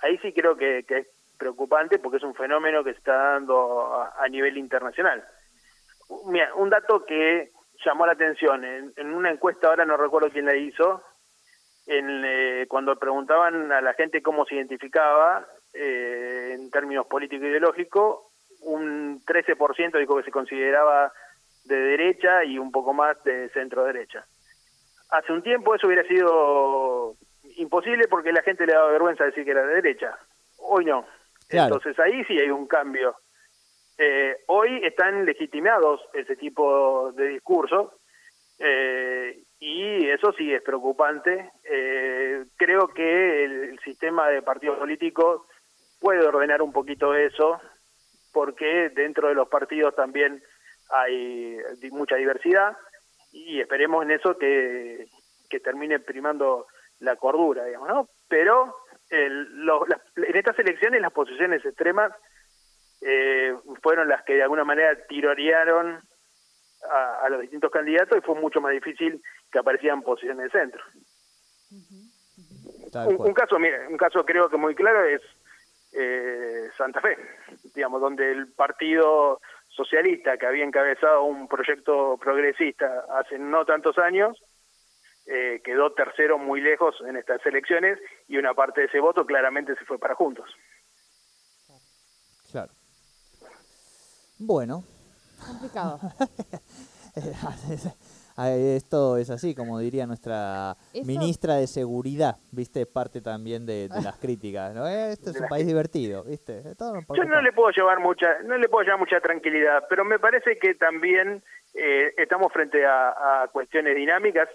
Ahí 0.00 0.16
sí 0.22 0.32
creo 0.32 0.56
que, 0.56 0.84
que 0.88 0.98
es 1.00 1.06
preocupante 1.36 1.98
porque 1.98 2.16
es 2.16 2.22
un 2.22 2.34
fenómeno 2.34 2.82
que 2.82 2.92
se 2.92 2.98
está 2.98 3.14
dando 3.14 3.92
a, 3.94 4.14
a 4.18 4.28
nivel 4.28 4.56
internacional. 4.56 5.22
Mira, 6.26 6.54
un 6.54 6.70
dato 6.70 7.04
que 7.04 7.50
llamó 7.84 8.06
la 8.06 8.12
atención, 8.12 8.64
en, 8.64 8.92
en 8.96 9.14
una 9.14 9.30
encuesta, 9.30 9.68
ahora 9.68 9.84
no 9.84 9.96
recuerdo 9.96 10.30
quién 10.30 10.46
la 10.46 10.56
hizo, 10.56 11.02
en, 11.86 12.22
eh, 12.24 12.66
cuando 12.68 12.96
preguntaban 12.96 13.70
a 13.72 13.80
la 13.80 13.94
gente 13.94 14.22
cómo 14.22 14.46
se 14.46 14.54
identificaba 14.54 15.46
eh, 15.72 16.52
en 16.54 16.70
términos 16.70 17.06
político-ideológicos, 17.06 18.20
un 18.62 19.20
13% 19.24 19.98
dijo 19.98 20.16
que 20.16 20.22
se 20.22 20.30
consideraba 20.30 21.12
de 21.64 21.76
derecha 21.76 22.44
y 22.44 22.58
un 22.58 22.70
poco 22.72 22.92
más 22.92 23.22
de 23.24 23.48
centro-derecha. 23.50 24.24
Hace 25.10 25.32
un 25.32 25.42
tiempo 25.42 25.74
eso 25.74 25.86
hubiera 25.86 26.06
sido 26.08 27.14
imposible 27.56 28.08
porque 28.08 28.32
la 28.32 28.42
gente 28.42 28.66
le 28.66 28.72
daba 28.72 28.90
vergüenza 28.90 29.24
decir 29.24 29.44
que 29.44 29.50
era 29.50 29.66
de 29.66 29.74
derecha. 29.74 30.18
Hoy 30.58 30.86
no. 30.86 31.04
Claro. 31.48 31.76
Entonces 31.76 31.98
ahí 31.98 32.24
sí 32.24 32.38
hay 32.38 32.50
un 32.50 32.66
cambio. 32.66 33.14
Eh, 33.96 34.36
hoy 34.48 34.80
están 34.84 35.24
legitimados 35.24 36.00
ese 36.14 36.34
tipo 36.36 37.12
de 37.12 37.28
discursos 37.28 37.92
eh, 38.58 39.38
y 39.60 40.08
eso 40.08 40.32
sí 40.32 40.52
es 40.52 40.62
preocupante. 40.62 41.50
Eh, 41.64 42.44
creo 42.56 42.88
que 42.88 43.44
el, 43.44 43.78
sistema 43.84 44.28
de 44.28 44.42
partidos 44.42 44.78
políticos 44.78 45.42
puede 46.00 46.24
ordenar 46.24 46.62
un 46.62 46.72
poquito 46.72 47.14
eso, 47.14 47.60
porque 48.32 48.88
dentro 48.90 49.28
de 49.28 49.34
los 49.34 49.48
partidos 49.48 49.94
también 49.94 50.42
hay 50.90 51.58
mucha 51.90 52.16
diversidad 52.16 52.76
y 53.32 53.60
esperemos 53.60 54.04
en 54.04 54.12
eso 54.12 54.38
que, 54.38 55.06
que 55.50 55.60
termine 55.60 55.98
primando 55.98 56.66
la 57.00 57.16
cordura, 57.16 57.64
digamos, 57.64 57.88
¿no? 57.88 58.08
Pero 58.28 58.74
el, 59.10 59.48
en 60.16 60.36
estas 60.36 60.58
elecciones 60.58 61.00
las 61.00 61.12
posiciones 61.12 61.64
extremas 61.64 62.12
eh, 63.00 63.54
fueron 63.82 64.08
las 64.08 64.22
que 64.24 64.34
de 64.34 64.42
alguna 64.42 64.64
manera 64.64 64.96
tirorearon 65.06 66.00
a, 66.90 67.28
los 67.30 67.40
distintos 67.40 67.70
candidatos 67.70 68.18
y 68.18 68.20
fue 68.20 68.34
mucho 68.34 68.60
más 68.60 68.72
difícil 68.72 69.22
que 69.50 69.58
aparecieran 69.58 70.02
posiciones 70.02 70.52
de 70.52 70.58
centro. 70.58 70.82
un, 73.06 73.34
caso, 73.34 73.58
mire, 73.58 73.86
un 73.88 73.96
caso 73.96 74.24
creo 74.24 74.48
que 74.48 74.56
muy 74.56 74.74
claro 74.74 75.04
es 75.04 75.22
eh, 75.92 76.68
Santa 76.76 77.00
Fe, 77.00 77.16
digamos, 77.74 78.00
donde 78.00 78.30
el 78.32 78.52
partido 78.52 79.40
socialista 79.68 80.36
que 80.36 80.46
había 80.46 80.64
encabezado 80.64 81.24
un 81.24 81.48
proyecto 81.48 82.16
progresista 82.18 83.04
hace 83.18 83.38
no 83.38 83.64
tantos 83.64 83.98
años, 83.98 84.42
eh, 85.26 85.62
quedó 85.64 85.92
tercero 85.92 86.36
muy 86.36 86.60
lejos 86.60 86.96
en 87.08 87.16
estas 87.16 87.44
elecciones 87.46 87.98
y 88.28 88.36
una 88.36 88.54
parte 88.54 88.82
de 88.82 88.86
ese 88.88 89.00
voto 89.00 89.24
claramente 89.24 89.74
se 89.76 89.84
fue 89.84 89.98
para 89.98 90.14
Juntos. 90.14 90.50
Bueno. 94.38 94.84
Complicado. 95.46 96.00
Esto 98.36 99.16
es 99.16 99.30
así, 99.30 99.54
como 99.54 99.78
diría 99.78 100.06
nuestra 100.06 100.74
ministra 101.04 101.54
de 101.54 101.68
Seguridad, 101.68 102.36
¿viste? 102.50 102.84
Parte 102.84 103.20
también 103.20 103.64
de, 103.64 103.88
las 103.88 104.16
críticas, 104.16 104.74
¿no? 104.74 104.88
Este 104.88 105.30
es 105.30 105.40
un 105.40 105.46
país 105.46 105.64
divertido, 105.64 106.24
¿viste? 106.24 106.62
Yo 107.14 107.24
no 107.24 107.40
le 107.40 107.52
puedo 107.52 107.70
llevar 107.70 108.00
mucha 108.00 108.40
no 108.42 108.58
le 108.58 108.68
puedo 108.68 108.82
llevar 108.82 108.98
mucha 108.98 109.20
tranquilidad, 109.20 109.84
pero 109.88 110.04
me 110.04 110.18
parece 110.18 110.58
que 110.58 110.74
también 110.74 111.44
eh, 111.74 112.12
estamos 112.16 112.52
frente 112.52 112.84
a, 112.84 113.48
cuestiones 113.52 113.94
dinámicas 113.94 114.48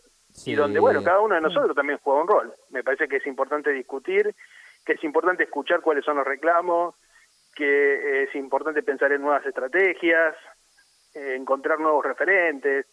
y 0.45 0.55
donde, 0.55 0.81
bueno, 0.81 1.01
cada 1.01 1.21
uno 1.21 1.35
de 1.35 1.41
nosotros 1.41 1.73
también 1.73 1.99
juega 2.03 2.21
un 2.21 2.27
rol. 2.27 2.53
Me 2.71 2.83
parece 2.83 3.07
que 3.07 3.17
es 3.17 3.27
importante 3.27 3.71
discutir, 3.71 4.35
que 4.85 4.93
es 4.93 5.03
importante 5.05 5.43
escuchar 5.43 5.79
cuáles 5.79 6.03
son 6.03 6.17
los 6.17 6.27
reclamos, 6.27 6.95
que 7.59 8.23
es 8.23 8.33
importante 8.35 8.81
pensar 8.83 9.11
en 9.11 9.21
nuevas 9.21 9.45
estrategias, 9.45 10.33
eh, 11.13 11.35
encontrar 11.35 11.77
nuevos 11.77 12.05
referentes. 12.05 12.85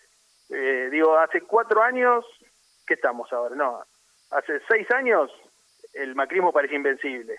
Eh, 0.51 0.89
digo, 0.91 1.17
hace 1.17 1.43
cuatro 1.43 1.85
años, 1.85 2.25
¿qué 2.85 2.95
estamos 2.95 3.33
ahora? 3.33 3.55
No, 3.55 3.81
hace 4.33 4.61
seis 4.69 4.91
años 4.91 5.31
el 5.95 6.17
macrismo 6.17 6.53
parecía 6.53 6.79
invencible. 6.79 7.39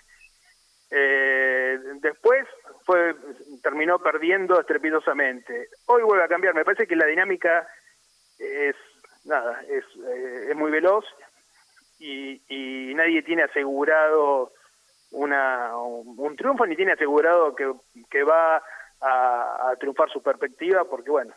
Eh, 0.90 1.78
después 2.00 2.46
fue 2.86 3.14
terminó 3.62 3.98
perdiendo 3.98 4.58
estrepitosamente. 4.58 5.68
Hoy 5.84 6.02
vuelve 6.04 6.24
a 6.24 6.28
cambiar. 6.28 6.54
Me 6.54 6.64
parece 6.64 6.86
que 6.86 6.96
la 6.96 7.04
dinámica 7.04 7.68
es 8.38 8.74
nada, 9.26 9.60
es, 9.68 9.84
es 10.48 10.56
muy 10.56 10.70
veloz 10.70 11.04
y, 11.98 12.40
y 12.48 12.94
nadie 12.94 13.22
tiene 13.22 13.42
asegurado 13.42 14.50
una, 15.18 15.76
un 15.76 16.36
triunfo 16.36 16.66
ni 16.66 16.76
tiene 16.76 16.92
asegurado 16.92 17.54
que, 17.54 17.72
que 18.10 18.22
va 18.22 18.62
a, 19.00 19.74
triunfar 19.78 20.10
su 20.10 20.22
perspectiva, 20.22 20.84
porque 20.84 21.10
bueno, 21.10 21.34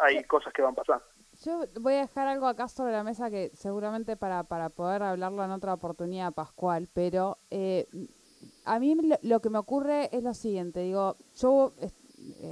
hay 0.00 0.24
cosas 0.24 0.52
que 0.52 0.62
van 0.62 0.74
pasando. 0.74 1.04
Yo 1.42 1.64
voy 1.80 1.94
a 1.94 2.00
dejar 2.00 2.28
algo 2.28 2.46
acá 2.46 2.68
sobre 2.68 2.92
la 2.92 3.02
mesa 3.02 3.30
que 3.30 3.50
seguramente 3.54 4.16
para, 4.16 4.44
para 4.44 4.68
poder 4.68 5.02
hablarlo 5.02 5.44
en 5.44 5.50
otra 5.50 5.74
oportunidad, 5.74 6.32
Pascual, 6.32 6.88
pero 6.94 7.38
eh, 7.50 7.86
a 8.64 8.78
mí 8.78 8.96
lo, 9.22 9.40
que 9.40 9.50
me 9.50 9.58
ocurre 9.58 10.08
es 10.12 10.22
lo 10.22 10.32
siguiente, 10.32 10.80
digo, 10.80 11.16
yo 11.36 11.72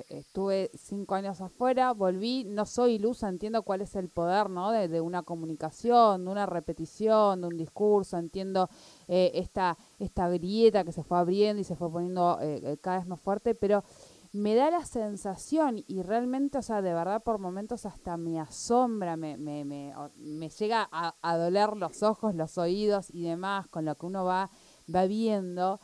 estuve 0.09 0.71
cinco 0.75 1.15
años 1.15 1.41
afuera, 1.41 1.93
volví, 1.93 2.45
no 2.45 2.67
soy 2.67 2.95
ilusa, 2.95 3.29
entiendo 3.29 3.63
cuál 3.63 3.81
es 3.81 3.95
el 3.97 4.09
poder, 4.09 4.51
¿no? 4.51 4.71
De, 4.71 5.01
una 5.01 5.23
comunicación, 5.23 6.25
de 6.25 6.31
una 6.31 6.47
repetición, 6.47 7.41
de 7.41 7.47
un 7.47 7.57
discurso, 7.57 8.19
entiendo 8.19 8.69
eh, 9.09 9.31
esta, 9.35 9.77
esta 9.99 10.29
grieta 10.29 10.85
que 10.85 10.93
se 10.93 11.03
fue 11.03 11.19
abriendo 11.19 11.61
y 11.61 11.65
se 11.65 11.77
fue 11.77 11.91
poniendo 11.91 12.39
eh, 12.41 12.77
cada 12.81 12.99
vez 12.99 13.07
más 13.07 13.21
fuerte, 13.21 13.55
pero 13.55 13.85
me 14.33 14.55
da 14.55 14.71
la 14.71 14.85
sensación 14.87 15.85
y 15.87 16.03
realmente, 16.03 16.57
o 16.57 16.63
sea, 16.63 16.81
de 16.81 16.95
verdad 16.95 17.23
por 17.23 17.39
momentos 17.39 17.85
hasta 17.85 18.17
me 18.17 18.41
asombra, 18.41 19.17
me, 19.17 19.37
me, 19.37 19.65
me, 19.65 19.93
me 20.17 20.49
llega 20.49 20.89
a, 20.91 21.15
a 21.21 21.37
doler 21.37 21.77
los 21.77 22.03
ojos, 22.03 22.35
los 22.35 22.57
oídos 22.57 23.11
y 23.13 23.23
demás 23.23 23.69
con 23.69 23.85
lo 23.85 23.95
que 23.97 24.07
uno 24.07 24.25
va, 24.25 24.51
va 24.95 25.07
viendo 25.07 25.81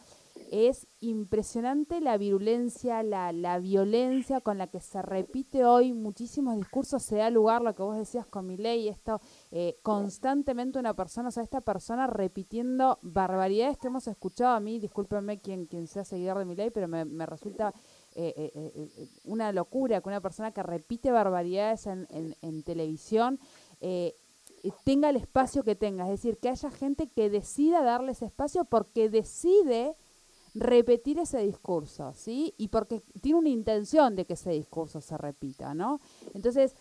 es 0.51 0.87
impresionante 1.01 2.01
la 2.01 2.17
virulencia, 2.17 3.03
la, 3.03 3.33
la, 3.33 3.59
violencia 3.59 4.41
con 4.41 4.59
la 4.59 4.67
que 4.67 4.81
se 4.81 5.03
repite 5.03 5.65
hoy 5.65 5.93
muchísimos 5.93 6.57
discursos, 6.57 7.03
se 7.03 7.17
da 7.17 7.31
lugar, 7.31 7.63
lo 7.63 7.75
que 7.75 7.83
vos 7.83 7.97
decías 7.97 8.27
con 8.27 8.47
mi 8.47 8.57
ley, 8.57 8.89
esto 8.89 9.21
eh, 9.51 9.79
constantemente 9.83 10.79
una 10.79 10.95
persona, 10.95 11.29
o 11.29 11.31
sea, 11.31 11.43
esta 11.43 11.61
persona 11.61 12.07
repitiendo 12.07 12.99
barbaridades 13.03 13.79
que 13.79 13.89
hemos 13.89 14.07
escuchado. 14.09 14.55
A 14.55 14.61
mí, 14.61 14.79
discúlpenme 14.79 15.41
quien, 15.41 15.67
quien 15.67 15.87
sea 15.87 16.05
seguidor 16.05 16.39
de 16.39 16.45
mi 16.45 16.55
ley, 16.55 16.71
pero 16.71 16.89
me, 16.89 17.27
resulta 17.27 17.73
eh, 18.15 18.53
eh, 18.55 19.09
una 19.25 19.53
locura 19.53 20.01
que 20.01 20.09
una 20.09 20.21
persona 20.21 20.53
que 20.53 20.63
repite 20.63 21.11
barbaridades 21.11 21.87
en, 21.87 22.07
en 22.11 22.63
televisión 22.63 23.39
tenga 24.85 25.11
el 25.11 25.17
espacio 25.17 25.63
que 25.63 25.77
tenga, 25.77 26.05
es 26.05 26.11
decir, 26.11 26.39
que 26.39 26.49
haya 26.49 26.71
gente 26.71 27.09
que 27.09 27.31
decida 27.31 27.83
darle 27.83 28.13
ese 28.13 28.27
espacio 28.27 28.65
porque 28.65 29.09
decide 29.09 29.97
repetir 30.61 31.19
ese 31.19 31.39
discurso, 31.39 32.13
¿sí? 32.15 32.55
Y 32.57 32.69
porque 32.69 33.03
tiene 33.21 33.39
una 33.39 33.49
intención 33.49 34.17
de 34.17 34.25
que 34.25 34.35
ese 34.35 34.51
discurso 34.51 35.01
se 35.01 35.17
repita, 35.17 35.75
¿no? 35.75 36.01
Entonces, 36.35 36.75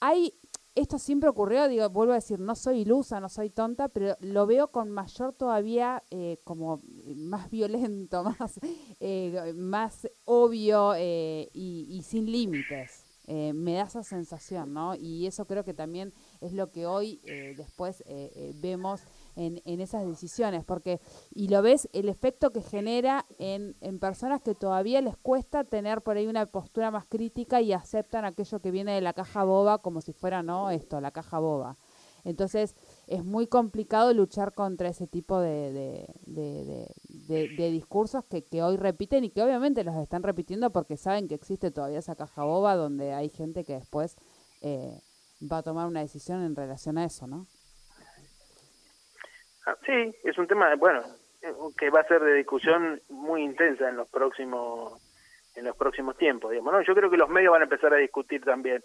hay, 0.00 0.34
esto 0.74 0.98
siempre 0.98 1.28
ocurrió, 1.28 1.68
digo, 1.68 1.88
vuelvo 1.90 2.12
a 2.12 2.16
decir, 2.16 2.38
no 2.38 2.54
soy 2.54 2.80
ilusa, 2.80 3.20
no 3.20 3.28
soy 3.28 3.50
tonta, 3.50 3.88
pero 3.88 4.16
lo 4.20 4.46
veo 4.46 4.68
con 4.68 4.90
mayor 4.90 5.32
todavía, 5.32 6.02
eh, 6.10 6.38
como 6.44 6.80
más 7.16 7.50
violento, 7.50 8.22
más, 8.38 8.60
eh, 9.00 9.52
más 9.56 10.08
obvio 10.24 10.94
eh, 10.96 11.48
y, 11.52 11.86
y, 11.90 12.02
sin 12.02 12.30
límites. 12.30 13.04
me 13.26 13.74
da 13.74 13.82
esa 13.82 14.02
sensación, 14.02 14.72
¿no? 14.72 14.94
Y 14.94 15.26
eso 15.26 15.46
creo 15.46 15.64
que 15.64 15.74
también 15.74 16.14
es 16.40 16.52
lo 16.52 16.70
que 16.70 16.86
hoy 16.86 17.20
después 17.56 18.02
vemos 18.54 19.02
en, 19.38 19.62
en 19.64 19.80
esas 19.80 20.04
decisiones, 20.04 20.64
porque, 20.64 21.00
y 21.32 21.48
lo 21.48 21.62
ves, 21.62 21.88
el 21.92 22.08
efecto 22.08 22.50
que 22.50 22.60
genera 22.60 23.24
en, 23.38 23.76
en 23.80 24.00
personas 24.00 24.42
que 24.42 24.54
todavía 24.54 25.00
les 25.00 25.16
cuesta 25.16 25.62
tener 25.64 26.02
por 26.02 26.16
ahí 26.16 26.26
una 26.26 26.46
postura 26.46 26.90
más 26.90 27.06
crítica 27.06 27.60
y 27.60 27.72
aceptan 27.72 28.24
aquello 28.24 28.58
que 28.60 28.72
viene 28.72 28.94
de 28.94 29.00
la 29.00 29.12
caja 29.12 29.44
boba 29.44 29.78
como 29.78 30.00
si 30.00 30.12
fuera, 30.12 30.42
¿no? 30.42 30.70
Esto, 30.70 31.00
la 31.00 31.12
caja 31.12 31.38
boba. 31.38 31.76
Entonces, 32.24 32.74
es 33.06 33.24
muy 33.24 33.46
complicado 33.46 34.12
luchar 34.12 34.52
contra 34.52 34.88
ese 34.88 35.06
tipo 35.06 35.40
de, 35.40 36.04
discursos 37.56 38.24
que, 38.24 38.42
que, 38.42 38.62
hoy 38.62 38.76
repiten 38.76 39.22
y 39.24 39.30
que 39.30 39.42
obviamente 39.42 39.84
los 39.84 39.94
están 39.94 40.24
repitiendo 40.24 40.70
porque 40.70 40.96
saben 40.96 41.28
que 41.28 41.36
existe 41.36 41.70
todavía 41.70 42.00
esa 42.00 42.16
caja 42.16 42.44
boba 42.44 42.74
donde 42.74 43.12
hay 43.12 43.28
gente 43.28 43.64
que 43.64 43.74
después 43.74 44.16
eh, 44.62 45.00
va 45.40 45.58
a 45.58 45.62
tomar 45.62 45.86
una 45.86 46.00
decisión 46.00 46.42
en 46.42 46.56
relación 46.56 46.98
a 46.98 47.04
eso, 47.04 47.28
¿no? 47.28 47.46
Ah, 49.68 49.76
sí, 49.84 50.14
es 50.24 50.38
un 50.38 50.46
tema, 50.46 50.74
bueno, 50.76 51.02
eh, 51.42 51.52
que 51.76 51.90
va 51.90 52.00
a 52.00 52.08
ser 52.08 52.22
de 52.22 52.32
discusión 52.32 53.02
muy 53.10 53.42
intensa 53.42 53.86
en 53.86 53.96
los 53.96 54.08
próximos 54.08 54.98
en 55.56 55.64
los 55.64 55.76
próximos 55.76 56.16
tiempos, 56.16 56.52
digamos, 56.52 56.72
¿no? 56.72 56.80
Yo 56.82 56.94
creo 56.94 57.10
que 57.10 57.18
los 57.18 57.28
medios 57.28 57.52
van 57.52 57.62
a 57.62 57.64
empezar 57.64 57.92
a 57.92 57.98
discutir 57.98 58.42
también 58.42 58.82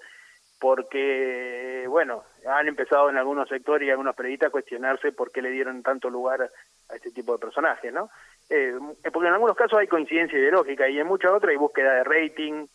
porque, 0.60 1.86
bueno, 1.88 2.24
han 2.50 2.68
empezado 2.68 3.10
en 3.10 3.18
algunos 3.18 3.48
sectores 3.48 3.88
y 3.88 3.92
algunos 3.92 4.16
periodistas 4.16 4.48
a 4.48 4.52
cuestionarse 4.52 5.14
por 5.14 5.32
qué 5.32 5.42
le 5.42 5.52
dieron 5.52 5.84
tanto 5.84 6.10
lugar 6.10 6.50
a 6.90 6.96
este 6.96 7.12
tipo 7.12 7.32
de 7.32 7.40
personajes, 7.40 7.94
¿no? 7.94 8.10
Eh, 8.50 8.74
porque 9.14 9.28
en 9.28 9.36
algunos 9.36 9.56
casos 9.56 9.80
hay 9.80 9.88
coincidencia 9.88 10.38
ideológica 10.38 10.90
y 10.90 11.00
en 11.00 11.08
muchas 11.08 11.32
otras 11.32 11.52
hay 11.52 11.58
búsqueda 11.58 11.94
de 11.94 12.04
rating 12.04 12.66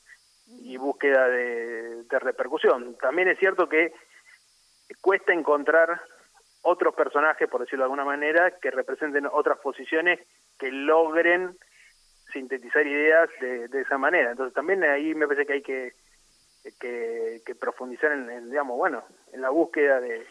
y 0.62 0.78
búsqueda 0.78 1.28
de 1.28 2.18
repercusión. 2.20 2.96
También 2.96 3.28
es 3.28 3.38
cierto 3.38 3.68
que 3.68 3.92
cuesta 5.02 5.34
encontrar 5.34 6.00
otros 6.62 6.94
personajes, 6.94 7.48
por 7.48 7.60
decirlo 7.60 7.84
de 7.84 7.86
alguna 7.86 8.04
manera, 8.04 8.50
que 8.60 8.70
representen 8.70 9.26
otras 9.30 9.58
posiciones 9.58 10.20
que 10.58 10.70
logren 10.70 11.56
sintetizar 12.32 12.86
ideas 12.86 13.28
de, 13.40 13.68
de 13.68 13.80
esa 13.80 13.98
manera. 13.98 14.30
Entonces 14.30 14.54
también 14.54 14.82
ahí 14.84 15.14
me 15.14 15.26
parece 15.26 15.46
que 15.46 15.52
hay 15.54 15.62
que, 15.62 15.92
que, 16.78 17.54
profundizar 17.54 18.12
en, 18.12 18.50
digamos, 18.50 18.76
bueno, 18.76 19.04
en 19.32 19.40
la 19.40 19.50
búsqueda 19.50 20.00
de, 20.00 20.26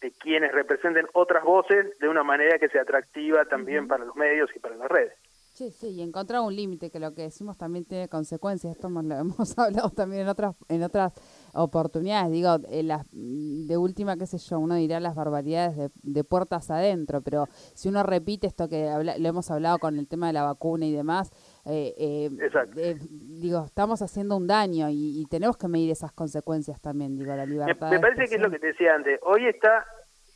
de 0.00 0.12
quienes 0.12 0.52
representen 0.52 1.06
otras 1.12 1.44
voces 1.44 1.98
de 1.98 2.08
una 2.08 2.22
manera 2.22 2.58
que 2.58 2.68
sea 2.68 2.82
atractiva 2.82 3.44
también 3.44 3.88
para 3.88 4.04
los 4.04 4.16
medios 4.16 4.50
y 4.54 4.58
para 4.58 4.76
las 4.76 4.88
redes. 4.88 5.14
Sí, 5.54 5.70
sí, 5.70 5.86
y 5.90 6.02
encontrar 6.02 6.40
un 6.40 6.54
límite, 6.54 6.90
que 6.90 6.98
lo 6.98 7.14
que 7.14 7.22
decimos 7.22 7.56
también 7.56 7.84
tiene 7.84 8.08
consecuencias. 8.08 8.74
Esto 8.74 8.88
lo 8.88 9.00
hemos 9.20 9.56
hablado 9.56 9.88
también 9.90 10.22
en 10.22 10.28
otras, 10.28 10.56
en 10.68 10.82
otras 10.82 11.12
oportunidades. 11.54 12.32
Digo, 12.32 12.56
eh, 12.68 12.82
las 12.82 13.06
de 13.12 13.76
última, 13.76 14.16
qué 14.16 14.26
sé 14.26 14.38
yo, 14.38 14.58
uno 14.58 14.74
dirá 14.74 14.98
las 14.98 15.14
barbaridades 15.14 15.76
de, 15.76 15.90
de 16.02 16.24
puertas 16.24 16.70
adentro, 16.72 17.20
pero 17.22 17.46
si 17.74 17.88
uno 17.88 18.02
repite 18.02 18.48
esto 18.48 18.68
que 18.68 18.88
habla- 18.88 19.16
lo 19.16 19.28
hemos 19.28 19.48
hablado 19.50 19.78
con 19.78 19.96
el 19.96 20.08
tema 20.08 20.26
de 20.26 20.32
la 20.32 20.42
vacuna 20.42 20.86
y 20.86 20.92
demás, 20.92 21.30
eh, 21.66 21.94
eh, 21.98 22.30
eh, 22.76 22.96
digo, 23.10 23.64
estamos 23.64 24.02
haciendo 24.02 24.36
un 24.36 24.48
daño 24.48 24.90
y, 24.90 25.20
y 25.20 25.26
tenemos 25.26 25.56
que 25.56 25.68
medir 25.68 25.90
esas 25.92 26.10
consecuencias 26.12 26.80
también, 26.80 27.16
digo, 27.16 27.32
la 27.34 27.46
Me, 27.46 27.52
libertad. 27.52 27.90
me 27.90 27.96
de 27.96 28.00
parece 28.00 28.26
que 28.28 28.34
es 28.34 28.40
lo 28.40 28.50
que 28.50 28.58
te 28.58 28.66
decía 28.66 28.94
antes. 28.96 29.20
Hoy 29.22 29.46
está 29.46 29.84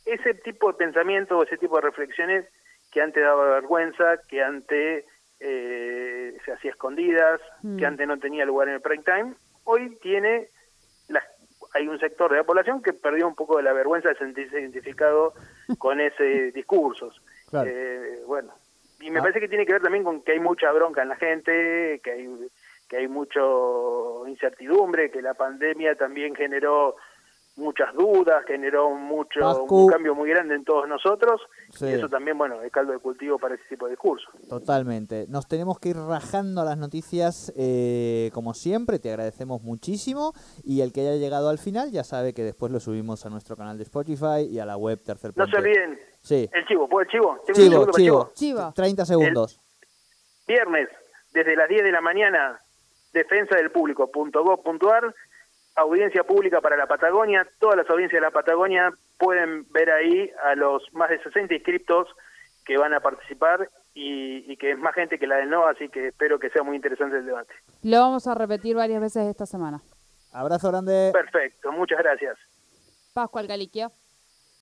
ese 0.05 0.33
tipo 0.35 0.71
de 0.71 0.77
pensamiento 0.77 1.37
o 1.37 1.43
ese 1.43 1.57
tipo 1.57 1.75
de 1.75 1.81
reflexiones 1.81 2.45
que 2.91 3.01
antes 3.01 3.23
daba 3.23 3.45
vergüenza, 3.55 4.17
que 4.27 4.41
antes 4.43 5.05
eh, 5.41 6.37
se 6.43 6.51
hacía 6.51 6.71
escondidas, 6.71 7.39
Mm. 7.63 7.77
que 7.77 7.85
antes 7.85 8.05
no 8.07 8.19
tenía 8.19 8.43
lugar 8.45 8.67
en 8.67 8.73
el 8.75 8.81
prime 8.81 9.03
time. 9.03 9.33
Hoy 9.63 9.95
tiene 10.01 10.49
las- 11.07 11.23
hay 11.73 11.87
un 11.87 11.97
sector 11.99 12.29
de 12.31 12.37
la 12.37 12.43
población 12.43 12.81
que 12.81 12.91
perdió 12.91 13.25
un 13.27 13.35
poco 13.35 13.55
de 13.57 13.63
la 13.63 13.71
vergüenza 13.71 14.09
de 14.09 14.15
sentirse 14.15 14.59
identificado 14.59 15.33
con 15.79 16.01
ese 16.01 16.51
discursos. 16.51 17.21
Claro. 17.49 17.69
Eh, 17.71 18.19
bueno, 18.27 18.53
y 18.99 19.09
me 19.11 19.19
Ah. 19.19 19.21
parece 19.21 19.39
que 19.39 19.47
tiene 19.47 19.65
que 19.65 19.71
ver 19.73 19.81
también 19.81 20.03
con 20.03 20.21
que 20.23 20.33
hay 20.33 20.39
mucha 20.41 20.71
bronca 20.73 21.03
en 21.03 21.09
la 21.09 21.15
gente, 21.15 22.01
que 22.03 22.11
hay 22.11 22.27
que 22.89 22.97
hay 22.97 23.07
mucho 23.07 24.27
incertidumbre, 24.27 25.11
que 25.11 25.21
la 25.21 25.35
pandemia 25.35 25.93
también 25.95 26.33
generó 26.35 26.95
muchas 27.59 27.93
dudas, 27.93 28.43
generó 28.47 28.89
mucho 28.91 29.39
Pascu. 29.41 29.85
un 29.85 29.91
cambio 29.91 30.15
muy 30.15 30.29
grande 30.29 30.55
en 30.55 30.63
todos 30.63 30.87
nosotros 30.87 31.41
Sí. 31.71 31.85
y 31.85 31.89
eso 31.89 32.09
también, 32.09 32.37
bueno, 32.37 32.61
es 32.63 32.71
caldo 32.71 32.91
de 32.93 32.99
cultivo 32.99 33.37
para 33.37 33.55
ese 33.55 33.63
tipo 33.69 33.85
de 33.85 33.91
discurso. 33.91 34.27
Totalmente. 34.49 35.25
Nos 35.29 35.47
tenemos 35.47 35.79
que 35.79 35.89
ir 35.89 35.97
rajando 35.97 36.63
las 36.65 36.77
noticias 36.77 37.53
eh, 37.55 38.31
como 38.33 38.53
siempre. 38.53 38.97
Te 38.99 39.09
agradecemos 39.09 39.61
muchísimo. 39.61 40.33
Y 40.63 40.81
el 40.81 40.91
que 40.93 41.01
haya 41.01 41.15
llegado 41.17 41.49
al 41.49 41.59
final 41.59 41.91
ya 41.91 42.03
sabe 42.03 42.33
que 42.33 42.43
después 42.43 42.71
lo 42.71 42.79
subimos 42.79 43.25
a 43.25 43.29
nuestro 43.29 43.55
canal 43.55 43.77
de 43.77 43.83
Spotify 43.83 44.47
y 44.49 44.59
a 44.59 44.65
la 44.65 44.77
web 44.77 45.01
Tercer 45.03 45.31
No 45.35 45.45
Puente. 45.45 45.51
se 45.51 45.57
olviden, 45.61 45.99
Sí. 46.21 46.49
el 46.53 46.65
chivo, 46.65 46.87
¿puedo 46.89 47.03
el 47.03 47.09
chivo? 47.09 47.37
¿Tengo 47.45 47.59
un 47.61 47.69
Chivo, 47.69 47.91
chivo. 47.91 48.31
Chivo. 48.33 48.73
30 48.75 49.05
segundos. 49.05 49.59
Viernes, 50.47 50.89
desde 51.33 51.55
las 51.55 51.69
10 51.69 51.83
de 51.83 51.91
la 51.91 52.01
mañana, 52.01 52.59
defensa 53.13 53.55
del 53.55 53.71
público.gov.ar, 53.71 55.15
audiencia 55.79 56.23
pública 56.23 56.61
para 56.61 56.77
la 56.77 56.87
Patagonia. 56.87 57.47
Todas 57.59 57.77
las 57.77 57.89
audiencias 57.89 58.21
de 58.21 58.25
la 58.25 58.31
Patagonia 58.31 58.91
pueden 59.17 59.65
ver 59.71 59.89
ahí 59.91 60.31
a 60.43 60.55
los 60.55 60.83
más 60.93 61.09
de 61.09 61.21
60 61.21 61.53
inscriptos 61.53 62.07
que 62.65 62.77
van 62.77 62.93
a 62.93 62.99
participar 62.99 63.69
y, 63.93 64.51
y 64.51 64.57
que 64.57 64.71
es 64.71 64.77
más 64.77 64.93
gente 64.93 65.17
que 65.17 65.27
la 65.27 65.37
del 65.37 65.49
no, 65.49 65.65
así 65.65 65.89
que 65.89 66.07
espero 66.07 66.39
que 66.39 66.49
sea 66.49 66.63
muy 66.63 66.75
interesante 66.75 67.17
el 67.17 67.25
debate. 67.25 67.53
Lo 67.83 67.99
vamos 67.99 68.27
a 68.27 68.35
repetir 68.35 68.75
varias 68.75 69.01
veces 69.01 69.27
esta 69.27 69.45
semana. 69.45 69.81
Abrazo 70.31 70.69
grande. 70.69 71.11
Perfecto, 71.11 71.71
muchas 71.71 71.99
gracias. 71.99 72.37
Pascual 73.13 73.47
Galiquio. 73.47 73.91